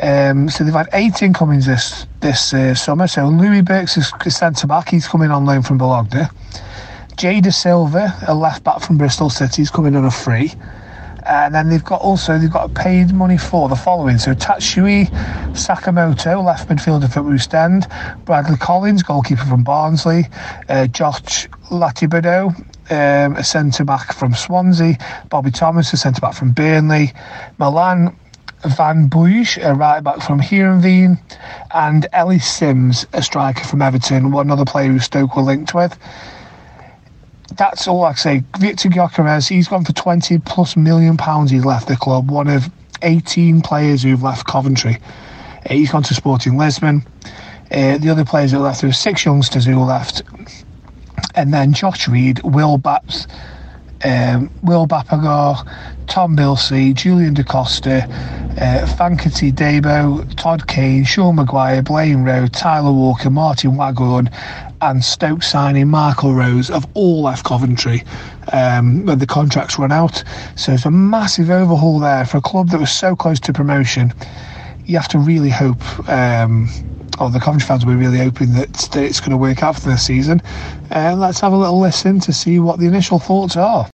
[0.00, 3.06] Um, so they've had eight incomings this this uh, summer.
[3.06, 4.88] So Luis Binks is centre back.
[4.88, 6.24] He's coming on loan from Bologna.
[7.16, 10.52] Jay Dasilva, a left back from Bristol City, is coming on a free.
[11.26, 14.18] And then they've got also they've got paid money for the following.
[14.18, 15.06] So Tatsui
[15.52, 17.86] Sakamoto, left midfielder for East End,
[18.24, 20.26] Bradley Collins, goalkeeper from Barnsley,
[20.68, 22.54] uh, Josh Latibeaudiere,
[22.90, 24.98] um, a centre back from Swansea,
[25.30, 27.12] Bobby Thomas, a centre back from Burnley,
[27.58, 28.14] Milan
[28.66, 31.18] van Ewijk, a right back from Heerenveen,
[31.72, 35.98] and Ellis Simms, a striker from Everton, one other player who Stoke were linked with
[37.56, 38.42] that's all I say.
[38.58, 41.50] Victor Gyökeres, he's gone for 20 plus million pounds.
[41.50, 42.30] He's left the club.
[42.30, 42.70] One of
[43.02, 44.98] 18 players who've left Coventry.
[45.68, 47.02] Uh, he's gone to Sporting Lisbon.
[47.70, 50.22] Uh, the other players that left, there were six youngsters who left.
[51.34, 53.26] and then Josh Reed, Will Baps,
[54.04, 55.66] um, Will Bapagar,
[56.06, 58.04] Tom Bilsey, Julian DeCosta,
[58.60, 64.30] uh, Fankaty Dabo, Todd Kane, Sean Maguire, Blaine Rowe, Tyler Walker, Martin Waghorn,
[64.84, 68.04] and Stoke signing Michael Rose have all left Coventry
[68.52, 70.22] um, when the contracts run out.
[70.56, 74.12] So it's a massive overhaul there for a club that was so close to promotion.
[74.84, 76.68] You have to really hope, um,
[77.18, 79.76] or the Coventry fans will be really hoping that, that it's going to work out
[79.76, 80.42] for the season.
[80.90, 83.88] And uh, let's have a little listen to see what the initial thoughts are.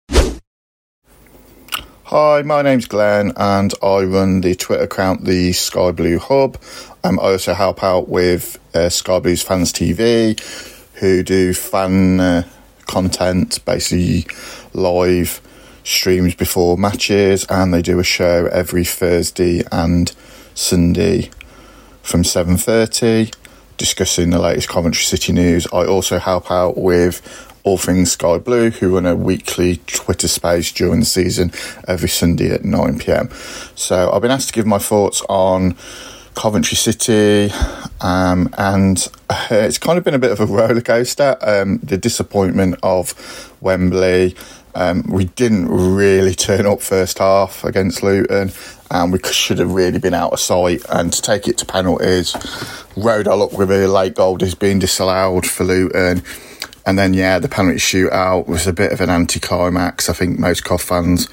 [2.06, 6.58] Hi, my name's Glenn and I run the Twitter account, the Sky Blue Hub.
[7.04, 10.40] Um, I also help out with uh, Sky Blues Fans TV,
[11.00, 12.44] who do fan uh,
[12.86, 14.28] content, basically
[14.74, 15.42] live
[15.84, 20.14] streams before matches, and they do a show every Thursday and
[20.54, 21.30] Sunday
[22.02, 23.34] from 7.30
[23.78, 25.68] discussing the latest Coventry City news.
[25.72, 27.22] I also help out with
[27.64, 31.52] all things Sky Blue, who run a weekly Twitter space during the season
[31.88, 33.30] every Sunday at 9 pm.
[33.76, 35.76] So I've been asked to give my thoughts on
[36.38, 37.52] Coventry City,
[38.00, 41.36] um, and uh, it's kind of been a bit of a roller coaster.
[41.42, 44.36] Um, the disappointment of Wembley.
[44.76, 48.52] Um, we didn't really turn up first half against Luton,
[48.92, 50.86] and we should have really been out of sight.
[50.90, 52.36] And to take it to penalties,
[52.96, 56.22] rode our luck with a late goal is being disallowed for Luton.
[56.86, 60.08] And then, yeah, the penalty shootout was a bit of an anticlimax.
[60.08, 61.28] I think most Cov fans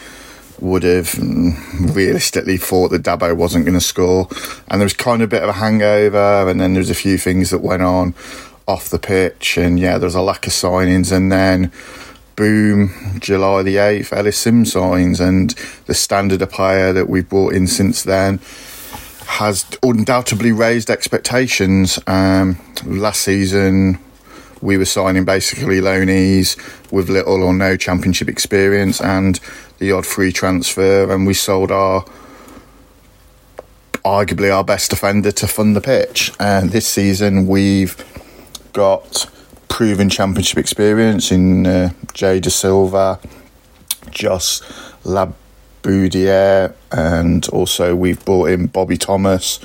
[0.65, 4.29] would have mm, realistically thought that Dabo wasn't going to score.
[4.69, 6.95] And there was kind of a bit of a hangover, and then there was a
[6.95, 8.15] few things that went on
[8.67, 9.59] off the pitch.
[9.59, 11.13] And yeah, there was a lack of signings.
[11.13, 11.71] And then,
[12.35, 15.21] boom, July the 8th, Ellis Simms signs.
[15.21, 15.51] And
[15.87, 18.41] the standard of player that we've brought in since then
[19.27, 21.99] has undoubtedly raised expectations.
[22.07, 23.99] Um, last season,
[24.65, 26.57] we were signing basically loanees
[26.91, 29.39] with little or no championship experience and
[29.79, 32.05] the odd free transfer, and we sold our
[34.05, 36.33] arguably our best defender to fund the pitch.
[36.39, 37.97] And this season, we've
[38.73, 39.31] got
[39.69, 43.19] proven championship experience in uh, Jay Dasilva,
[44.11, 44.61] Joss
[45.05, 49.59] Latibeaudiere, and also we've brought in Bobby Thomas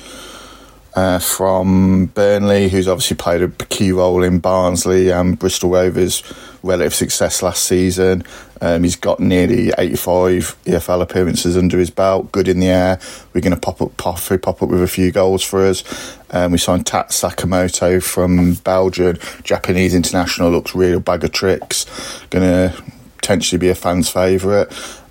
[0.96, 6.24] uh, from Burnley, who's obviously played a key role in Barnsley and Bristol Rovers'
[6.64, 8.24] relative success last season.
[8.62, 13.00] Um, he's got nearly 85 EFL appearances under his belt, good in the air.
[13.34, 15.84] We're going to pop up, pop, pop up with a few goals for us.
[16.32, 21.86] Um, we signed Tat Sakamoto from Belgium, Japanese international, looks real bag of tricks.
[22.30, 22.84] Going to
[23.18, 24.68] potentially be a fan's favourite.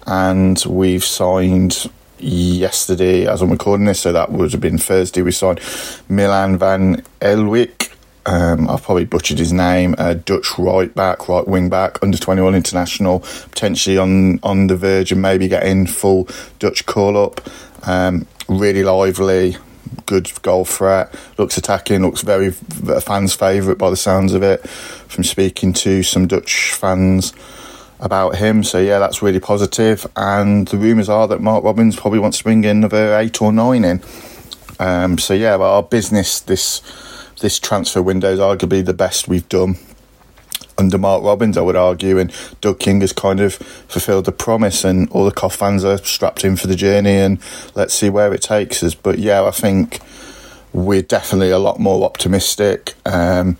[0.07, 5.23] And we've signed yesterday as I'm recording this, so that would have been Thursday.
[5.23, 5.61] We signed
[6.09, 7.95] Milan van Ewijk.
[8.29, 9.95] Um, I've probably butchered his name.
[9.97, 15.13] Uh, Dutch right back, right wing back, under 21 international, potentially on on the verge
[15.13, 17.41] of maybe getting full Dutch call up.
[17.89, 19.57] Um, really lively,
[20.05, 21.15] good goal threat.
[21.39, 22.03] Looks attacking.
[22.03, 24.61] Looks very a fan's favourite by the sounds of it.
[24.69, 27.33] From speaking to some Dutch fans
[27.99, 28.63] about him.
[28.63, 30.07] So yeah, that's really positive.
[30.17, 33.55] And the rumours are that Mark Robins probably wants to bring in another eight or
[33.55, 34.03] nine in.
[34.79, 36.83] Um, so yeah, our business this
[37.41, 39.77] this transfer window is arguably the best we've done
[40.79, 44.85] under Mark Robins, I would argue, and Doug King has kind of fulfilled the promise,
[44.85, 47.39] and all the Cov fans are strapped in for the journey, and
[47.75, 48.95] let's see where it takes us.
[48.95, 50.01] But yeah, I think
[50.73, 52.95] we're definitely a lot more optimistic.
[53.07, 53.57] Um,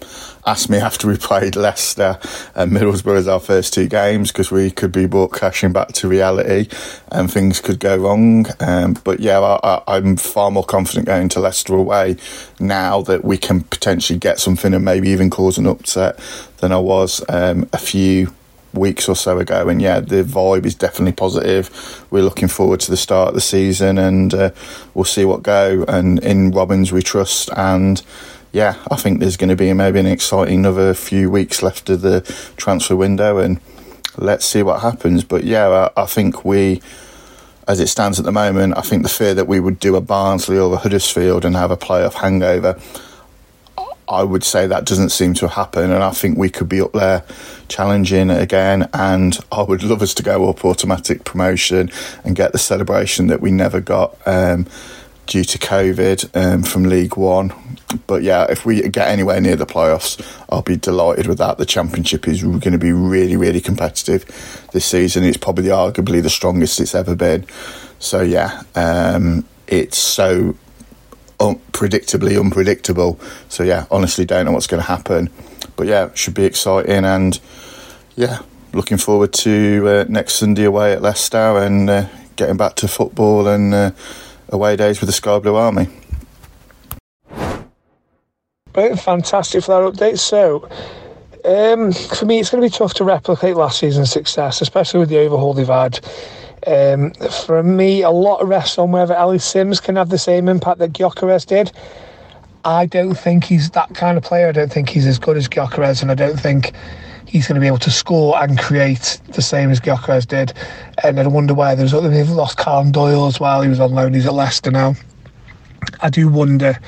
[0.47, 2.19] asked me after we played Leicester
[2.55, 6.09] and Middlesbrough as our first two games because we could be brought crashing back to
[6.09, 6.69] reality
[7.13, 8.47] and things could go wrong.
[8.61, 12.17] Um, but yeah, I, am far more confident going to Leicester away
[12.59, 16.19] now that we can potentially get something and maybe even cause an upset
[16.59, 18.33] than I was um, a few
[18.79, 19.69] weeks or so ago.
[19.69, 22.07] And yeah, the vibe is definitely positive.
[22.11, 24.51] We're looking forward to the start of the season and uh,
[24.95, 25.85] we'll see what go.
[25.89, 28.03] And in Robins we trust and
[28.53, 32.01] yeah, I think there's going to be maybe an exciting another few weeks left of
[32.01, 32.23] the
[32.57, 33.61] transfer window, and
[34.17, 35.25] let's see what happens.
[35.25, 36.81] But yeah, I, I think we,
[37.67, 40.01] as it stands at the moment, I think the fear that we would do a
[40.01, 42.81] Barnsley or a Huddersfield and have a playoff hangover,
[44.09, 46.93] I would say that doesn't seem to happen, and I think we could be up
[46.93, 47.25] there
[47.69, 48.89] challenging again.
[48.93, 51.91] And I would love us to go up automatic promotion
[52.25, 54.17] and get the celebration that we never got.
[54.27, 54.67] Um,
[55.29, 57.53] due to COVID um, from League One.
[58.07, 61.59] But yeah, if we get anywhere near the playoffs, I'll be delighted with that.
[61.59, 64.25] The Championship is going to be really, really competitive
[64.73, 65.25] this season.
[65.25, 67.47] It's probably arguably the strongest it's ever been.
[67.99, 70.57] So yeah, um, it's so
[71.39, 73.19] unpredictably unpredictable.
[73.49, 75.31] So yeah, honestly, don't know what's going to happen.
[75.77, 77.41] but yeah, should be exciting and
[78.17, 78.41] yeah,
[78.73, 83.47] looking forward to uh, next Sunday away at Leicester and uh, getting back to football
[83.47, 83.93] and uh,
[84.49, 85.87] away days with the Sky Blue Army.
[88.75, 90.19] Right, fantastic for that update.
[90.19, 90.69] So,
[91.45, 95.09] um, for me, it's going to be tough to replicate last season's success, especially with
[95.09, 96.01] the overhaul they've had.
[96.67, 97.13] Um,
[97.47, 100.79] for me, a lot of rests on whether Ellis Simms can have the same impact
[100.79, 101.73] that Gyökeres did.
[102.65, 104.49] I don't think he's that kind of player.
[104.49, 106.73] I don't think he's as good as Gyökeres, and I don't think
[107.27, 110.53] he's going to be able to score and create the same as Gyökeres did.
[111.05, 113.63] And I wonder why there's other they've lost Callum Doyle as well.
[113.63, 114.15] He was on loan.
[114.15, 114.95] He's at Leicester now.
[116.01, 116.79] I do wonder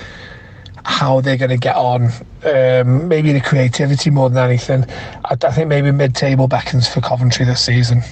[0.85, 2.11] how they're going to get on.
[2.45, 4.85] Um, maybe the creativity more than anything.
[5.25, 8.03] I, I think maybe mid-table beckons for Coventry this season.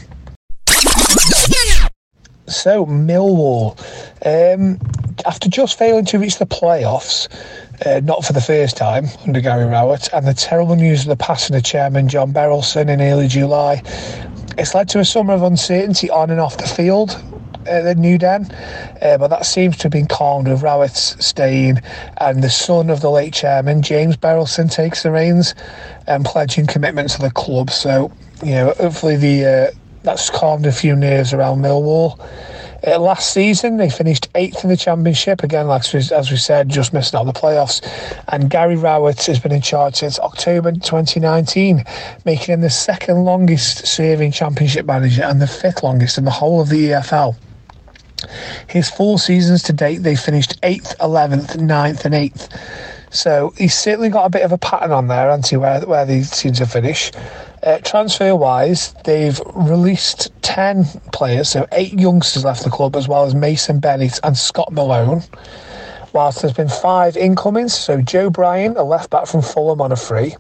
[2.48, 3.78] So Millwall,
[4.24, 4.78] um,
[5.26, 7.28] after just failing to reach the playoffs,
[7.86, 11.16] uh, not for the first time under Gary Rowett, and the terrible news of the
[11.16, 13.82] passing of chairman John Berylson in early July,
[14.56, 17.22] it's led to a summer of uncertainty on and off the field
[17.66, 18.50] at the New Den,
[19.02, 21.80] uh, but that seems to have been calmed with Rowett's staying
[22.18, 25.54] and the son of the late chairman, James Berylson, takes the reins
[26.06, 27.70] and pledging commitment to the club.
[27.70, 28.10] So,
[28.42, 32.18] you know, hopefully the uh, that's calmed a few nerves around Millwall.
[32.86, 35.42] Uh, last season, they finished eighth in the championship.
[35.42, 37.82] Again, like as we said, just missing out the playoffs.
[38.28, 41.84] And Gary Rowett has been in charge since October 2019,
[42.24, 46.60] making him the second longest serving championship manager and the fifth longest in the whole
[46.60, 47.34] of the EFL.
[48.68, 52.48] His four seasons to date, they finished 8th, 11th, 9th, and 8th.
[53.10, 56.04] So he's certainly got a bit of a pattern on there, hasn't he, where, where
[56.04, 57.10] they seem to finish.
[57.62, 63.24] Uh, transfer wise, they've released 10 players, so eight youngsters left the club, as well
[63.24, 65.22] as Mason Bennett and Scott Malone.
[66.12, 69.96] Whilst there's been five incomings, so Joe Bryan, a left back from Fulham on a
[69.96, 70.36] free,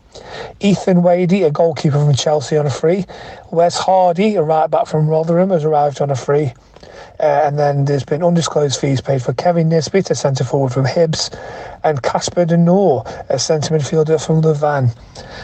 [0.60, 3.04] Ethan Wadey, a goalkeeper from Chelsea on a free,
[3.50, 6.54] Wes Harding, a right back from Rotherham, has arrived on a free,
[7.20, 10.84] uh, and then there's been undisclosed fees paid for Kevin Nisbet, a centre forward from
[10.84, 11.36] Hibs,
[11.84, 12.56] and Casper De
[13.28, 14.90] a centre midfielder from Louvain.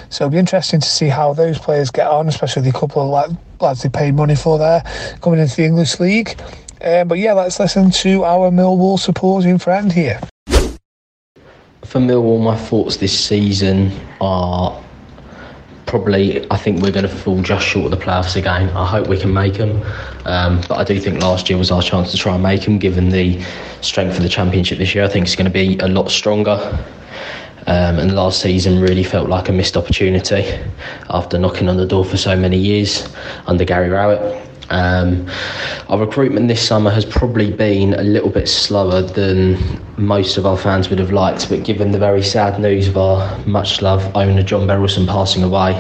[0.09, 3.37] So it'll be interesting to see how those players get on, especially the couple of
[3.61, 4.83] lads they paid money for there
[5.21, 6.41] coming into the English League.
[6.85, 10.21] Uh, but yeah, let's listen to our Millwall supporting friend here.
[11.83, 14.83] For Millwall, my thoughts this season are
[15.87, 18.69] probably I think we're going to fall just short of the playoffs again.
[18.71, 19.83] I hope we can make them,
[20.27, 22.79] um, but I do think last year was our chance to try and make them.
[22.79, 23.43] Given the
[23.81, 26.85] strength of the championship this year, I think it's going to be a lot stronger.
[27.67, 30.45] Um, and last season really felt like a missed opportunity
[31.09, 33.09] after knocking on the door for so many years
[33.47, 34.45] under Gary Rowett.
[34.71, 35.29] Um,
[35.89, 39.59] our recruitment this summer has probably been a little bit slower than
[39.97, 43.39] most of our fans would have liked, but given the very sad news of our
[43.47, 45.75] much loved owner John Berylson passing away,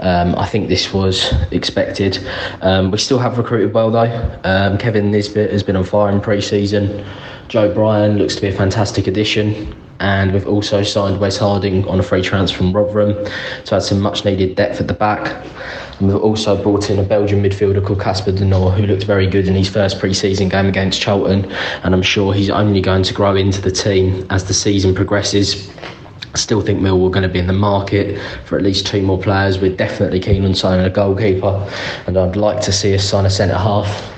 [0.00, 2.26] um, I think this was expected.
[2.62, 4.40] Um, we still have recruited well though.
[4.44, 7.04] Um, Kevin Nisbet has been on fire in pre season.
[7.48, 9.74] Joe Bryan looks to be a fantastic addition.
[10.00, 13.12] And we've also signed Wes Harding on a free transfer from Rotherham
[13.66, 15.46] to add some much needed depth at the back.
[15.98, 19.26] And we've also brought in a Belgian midfielder called Casper De Norre, who looked very
[19.26, 21.50] good in his first pre season game against Charlton.
[21.84, 25.70] And I'm sure he's only going to grow into the team as the season progresses.
[26.32, 29.02] I still think Millwall are going to be in the market for at least two
[29.02, 29.58] more players.
[29.58, 31.68] We're definitely keen on signing a goalkeeper,
[32.06, 34.10] and I'd like to see us sign a centre half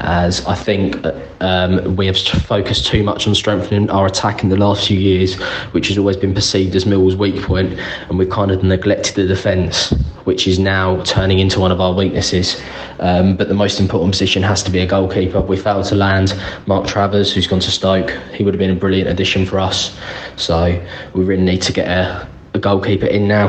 [0.00, 1.02] as I think
[1.42, 5.34] um, we have focused too much on strengthening our attack in the last few years,
[5.72, 7.78] which has always been perceived as Millwall's weak point,
[8.08, 9.90] and we've kind of neglected the defence,
[10.24, 12.62] which is now turning into one of our weaknesses.
[13.00, 15.40] Um, but the most important position has to be a goalkeeper.
[15.40, 18.10] We failed to land Mark Travers, who's gone to Stoke.
[18.32, 19.98] He would have been a brilliant addition for us.
[20.36, 20.80] So
[21.12, 23.48] we really need to get a, a goalkeeper in now.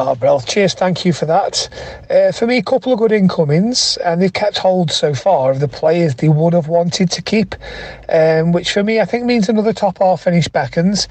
[0.00, 1.68] Oh, well, cheers, thank you for that.
[2.08, 5.58] Uh, for me, a couple of good incomings, and they've kept hold so far of
[5.58, 7.56] the players they would have wanted to keep,
[8.08, 11.08] um, which for me, I think means another top half finish beckons.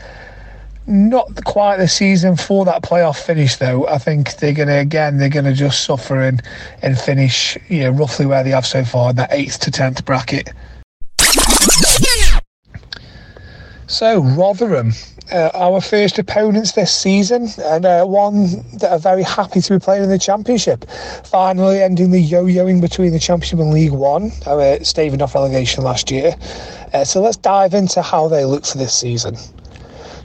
[0.85, 3.85] Not quite the season for that playoff finish, though.
[3.89, 6.41] I think they're going to, again, they're going to just suffer and,
[6.81, 10.05] and finish you know, roughly where they have so far, in that 8th to 10th
[10.05, 10.53] bracket.
[13.87, 14.93] So, Rotherham,
[15.31, 18.47] uh, our first opponents this season, and uh, one
[18.77, 20.85] that are very happy to be playing in the Championship.
[21.25, 25.83] Finally, ending the yo yoing between the Championship and League One, uh, staving off relegation
[25.83, 26.35] last year.
[26.93, 29.35] Uh, so, let's dive into how they look for this season.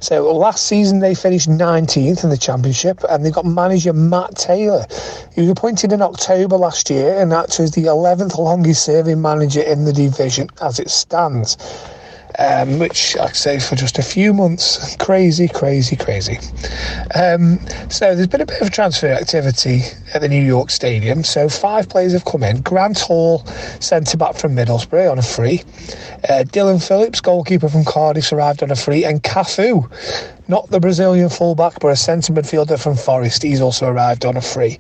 [0.03, 4.85] So, last season they finished 19th in the Championship, and they got manager Matt Taylor.
[5.33, 9.63] He was appointed in October last year, and that is the 11th longest serving manager
[9.63, 11.57] in the division as it stands.
[12.39, 16.39] Um, which I'd say for just a few months, crazy, crazy, crazy.
[17.15, 17.59] Um,
[17.91, 19.83] so there's been a bit of transfer activity
[20.15, 21.25] at the New York Stadium.
[21.25, 22.63] So five players have come in.
[22.63, 23.45] Grant Hall,
[23.81, 25.63] centre back from Middlesbrough, on a free.
[26.29, 29.91] Uh, Dillon Phillips, goalkeeper from Cardiff, arrived on a free, and Cafu,
[30.49, 34.43] not the Brazilian fullback, but a centre midfielder from Forest, he's also arrived on a
[34.43, 34.79] free.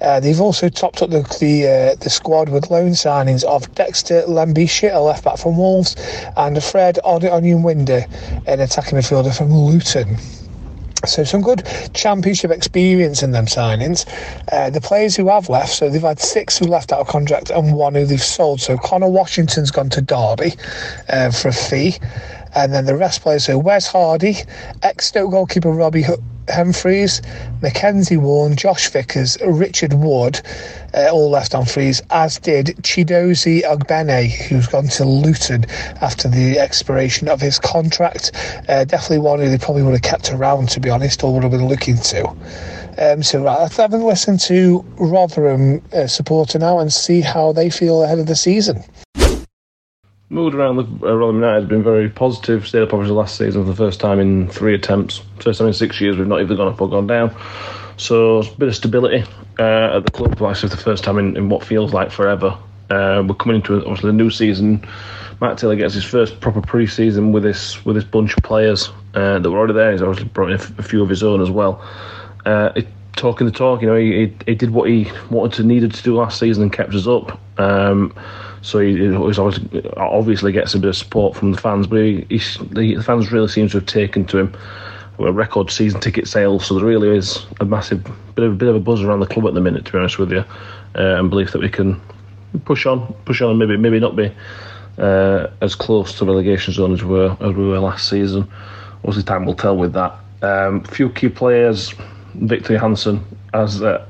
[0.00, 4.22] Uh, they've also topped up the the, uh, the squad with loan signings of Dexter
[4.22, 5.96] Lembikisa, a left back from Wolves,
[6.36, 10.16] and Fred Onyedinma, an attacking midfielder from Luton.
[11.06, 14.04] So some good championship experience in them signings.
[14.50, 17.50] Uh, the players who have left, so they've had six who left out of contract
[17.50, 18.60] and one who they've sold.
[18.60, 20.54] So Conor Washington's gone to Derby
[21.08, 21.98] uh, for a fee.
[22.54, 24.36] And then the rest players, so Wes Harding,
[24.82, 26.04] ex-Stoke goalkeeper Robbie
[26.50, 27.20] Humphreys,
[27.62, 30.40] Mackenzie Warren, Josh Vickers, Richard Wood,
[30.94, 35.66] uh, all left on freeze, as did Chiedozie Ogbene, who's gone to Luton
[36.00, 38.32] after the expiration of his contract.
[38.68, 41.42] Uh, definitely one who they probably would have kept around, to be honest, or would
[41.42, 42.28] have been looking to.
[42.98, 47.52] Um, so right, let's have a listen to Rotherham uh, supporter now and see how
[47.52, 48.82] they feel ahead of the season
[50.30, 52.66] mood around the uh, Rotherham United has been very positive.
[52.66, 55.22] Stayed up obviously last season for the first time in three attempts.
[55.40, 57.34] First time in six years we've not either gone up or gone down.
[57.96, 59.24] So a bit of stability
[59.58, 60.32] uh, at the club.
[60.42, 62.56] Actually, for the first time in, in what feels like forever.
[62.90, 64.86] Uh, we're coming into obviously the new season.
[65.40, 69.38] Matt Taylor gets his first proper pre-season with this with this bunch of players uh,
[69.38, 69.92] that were already there.
[69.92, 71.84] He's obviously brought in a, few of his own as well.
[72.44, 75.64] Uh, it, talking the talk, you know, he, he, he, did what he wanted to
[75.64, 77.38] needed to do last season and kept us up.
[77.58, 78.14] Um,
[78.62, 82.26] so he, he always obviously gets a bit of support from the fans, but he,
[82.28, 82.38] he,
[82.70, 84.56] the fans really seem to have taken to him.
[85.20, 88.04] A record season ticket sales, so there really is a massive
[88.36, 89.84] bit of a bit of a buzz around the club at the minute.
[89.86, 90.44] To be honest with you,
[90.94, 92.00] uh, and believe that we can
[92.64, 94.32] push on, push on, and maybe maybe not be
[94.98, 98.48] uh, as close to relegation zone as we were as we were last season.
[98.98, 100.14] Obviously, time will tell with that.
[100.40, 101.94] Um, few key players,
[102.34, 104.06] Viktor Johansson, as uh,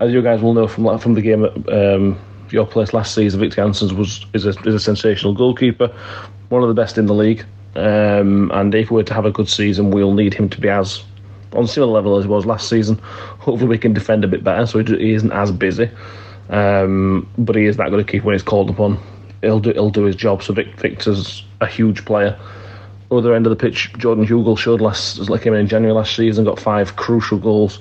[0.00, 2.18] as you guys will know from from the game at um,
[2.52, 5.94] your place last season, Viktor Johansson was is a, is a sensational goalkeeper,
[6.48, 7.44] one of the best in the league.
[7.76, 10.68] Um, and if we were to have a good season, we'll need him to be
[10.68, 11.04] as
[11.52, 12.98] on similar level as he was last season.
[13.38, 15.90] Hopefully, we can defend a bit better, so he isn't as busy.
[16.48, 18.98] Um, but he is that good a keeper when he's called upon.
[19.40, 20.42] He'll do he'll do his job.
[20.42, 22.38] So Vic, Victor's a huge player.
[23.10, 26.44] Other end of the pitch, Jordan Hugill showed last like came in January last season,
[26.44, 27.80] got five crucial goals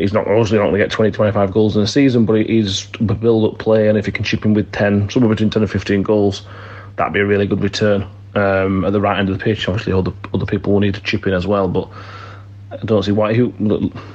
[0.00, 2.88] he's not obviously not going to get 20, 25 goals in a season, but he's
[3.00, 5.62] a build up play, and if he can chip in with 10, somewhere between 10
[5.62, 6.46] and 15 goals,
[6.96, 9.68] that'd be a really good return um, at the right end of the pitch.
[9.68, 11.88] Obviously, other, other people will need to chip in as well, but
[12.70, 13.32] I don't see why.
[13.34, 13.52] He,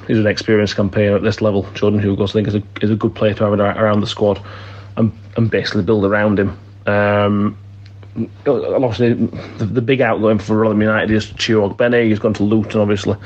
[0.06, 1.68] he's an experienced campaigner at this level.
[1.74, 4.40] Jordan Hugill, I think, is a, is a good player to have around the squad
[4.96, 6.58] and, and basically build around him.
[6.86, 7.58] Um,
[8.46, 12.08] obviously, the, the, big outgoing for Rotherham United is Chio Ogbene.
[12.08, 13.16] He's gone to Luton, obviously.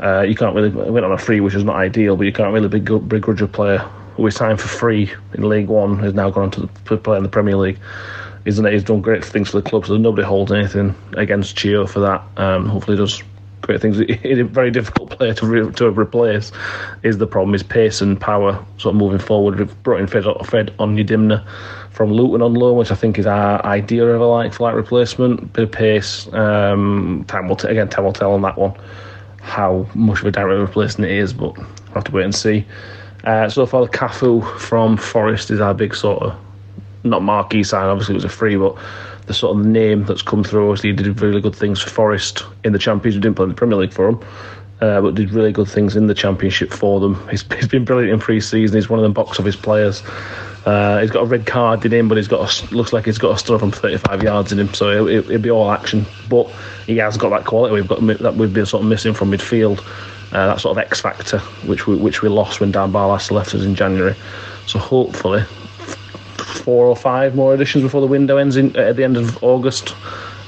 [0.00, 2.52] Uh, you can't really went on a free, which is not ideal, but you can't
[2.52, 3.78] really begrudge a player
[4.16, 7.22] who is signed for free in League One has now gone on to play in
[7.22, 7.78] the Premier League.
[8.44, 8.72] Isn't it?
[8.72, 12.22] He's done great things for the club, so nobody holds anything against Chio for that.
[12.36, 13.22] Um, hopefully, does
[13.62, 13.98] great things.
[13.98, 16.52] He's a very difficult player to re- to replace.
[17.02, 17.54] Is the problem?
[17.54, 19.58] His pace and power, sort of moving forward.
[19.58, 21.46] We've brought in Fred, Fred Onyedinma
[21.90, 24.74] from Luton on loan, which I think is our idea of a like for like
[24.74, 25.54] replacement.
[25.54, 26.30] Bit of pace.
[26.34, 28.74] Um, time will t- again, time will tell on that one
[29.44, 32.66] how much of a direct replacement it is, but we'll have to wait and see.
[33.24, 36.36] Uh, so far, Cafu from Forest is our big sort of
[37.04, 37.86] not marquee sign.
[37.86, 38.76] Obviously, it was a free, but
[39.26, 40.70] the sort of name that's come through.
[40.70, 43.22] Obviously, he did really good things for Forest in the Championship.
[43.22, 44.20] Didn't play in the Premier League for him,
[44.80, 47.26] uh, but did really good things in the Championship for them.
[47.28, 48.76] He's, he's been brilliant in pre-season.
[48.76, 50.02] He's one of the box office players.
[50.64, 53.18] Uh, he's got a red card in him, but he's got a, looks like he's
[53.18, 56.06] got a stunner from 35 yards in him, so it'll, it'll, be all action.
[56.30, 56.50] But
[56.86, 59.80] he has got that quality we've got that we've been sort of missing from midfield,
[60.32, 63.54] uh, that sort of X factor which we which we lost when Dan Barlaser left
[63.54, 64.14] us in January.
[64.66, 65.42] So hopefully,
[66.38, 69.94] four or five more additions before the window ends in, at the end of August.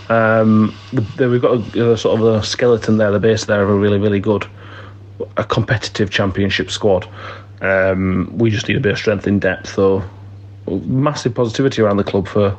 [0.08, 0.74] Um,
[1.18, 3.98] we've got a, a, sort of a skeleton there, the base there of a really
[3.98, 4.46] really good,
[5.36, 7.06] a competitive championship squad.
[7.60, 10.02] Um, we just need a bit of strength in depth, though.
[10.66, 12.56] Massive positivity around the club for,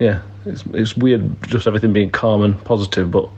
[0.00, 3.28] yeah, it's, it's weird just everything being calm and positive, but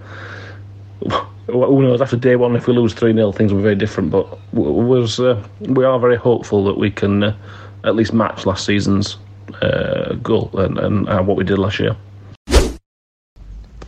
[1.47, 2.01] who knows?
[2.01, 4.11] After day one, if we lose 3 0, things will be very different.
[4.11, 7.37] But was, uh, we are very hopeful that we can uh,
[7.85, 9.19] at least match last season's
[9.61, 11.97] uh, goal and, and what we did last year.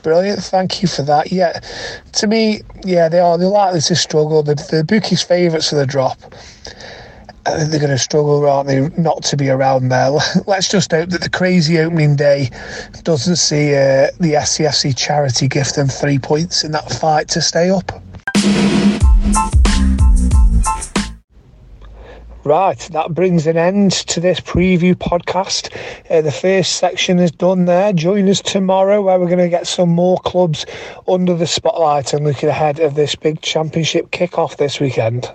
[0.06, 1.32] Brilliant, thank you for that.
[1.32, 1.58] Yeah,
[2.12, 4.40] to me, yeah, they are they're likely to struggle.
[4.40, 6.16] The the bookies' favourites for the drop.
[7.44, 10.10] I think they're going to struggle, aren't they, not to be around there.
[10.46, 12.50] Let's just hope that the crazy opening day
[13.02, 17.68] doesn't see uh, the SCFC charity gift them three points in that fight to stay
[17.68, 17.90] up.
[22.46, 25.76] Right, that brings an end to this preview podcast.
[26.08, 27.92] Uh, the first section is done there.
[27.92, 30.64] Join us tomorrow where we're going to get some more clubs
[31.08, 35.28] under the spotlight and looking ahead of this big championship kick-off this weekend.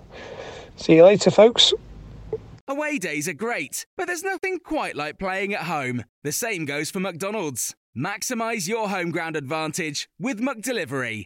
[0.78, 1.74] See you later, folks.
[2.66, 6.06] Away days are great, but there's nothing quite like playing at home.
[6.24, 7.76] The same goes for McDonald's.
[7.94, 11.26] Maximise your home ground advantage with McDelivery.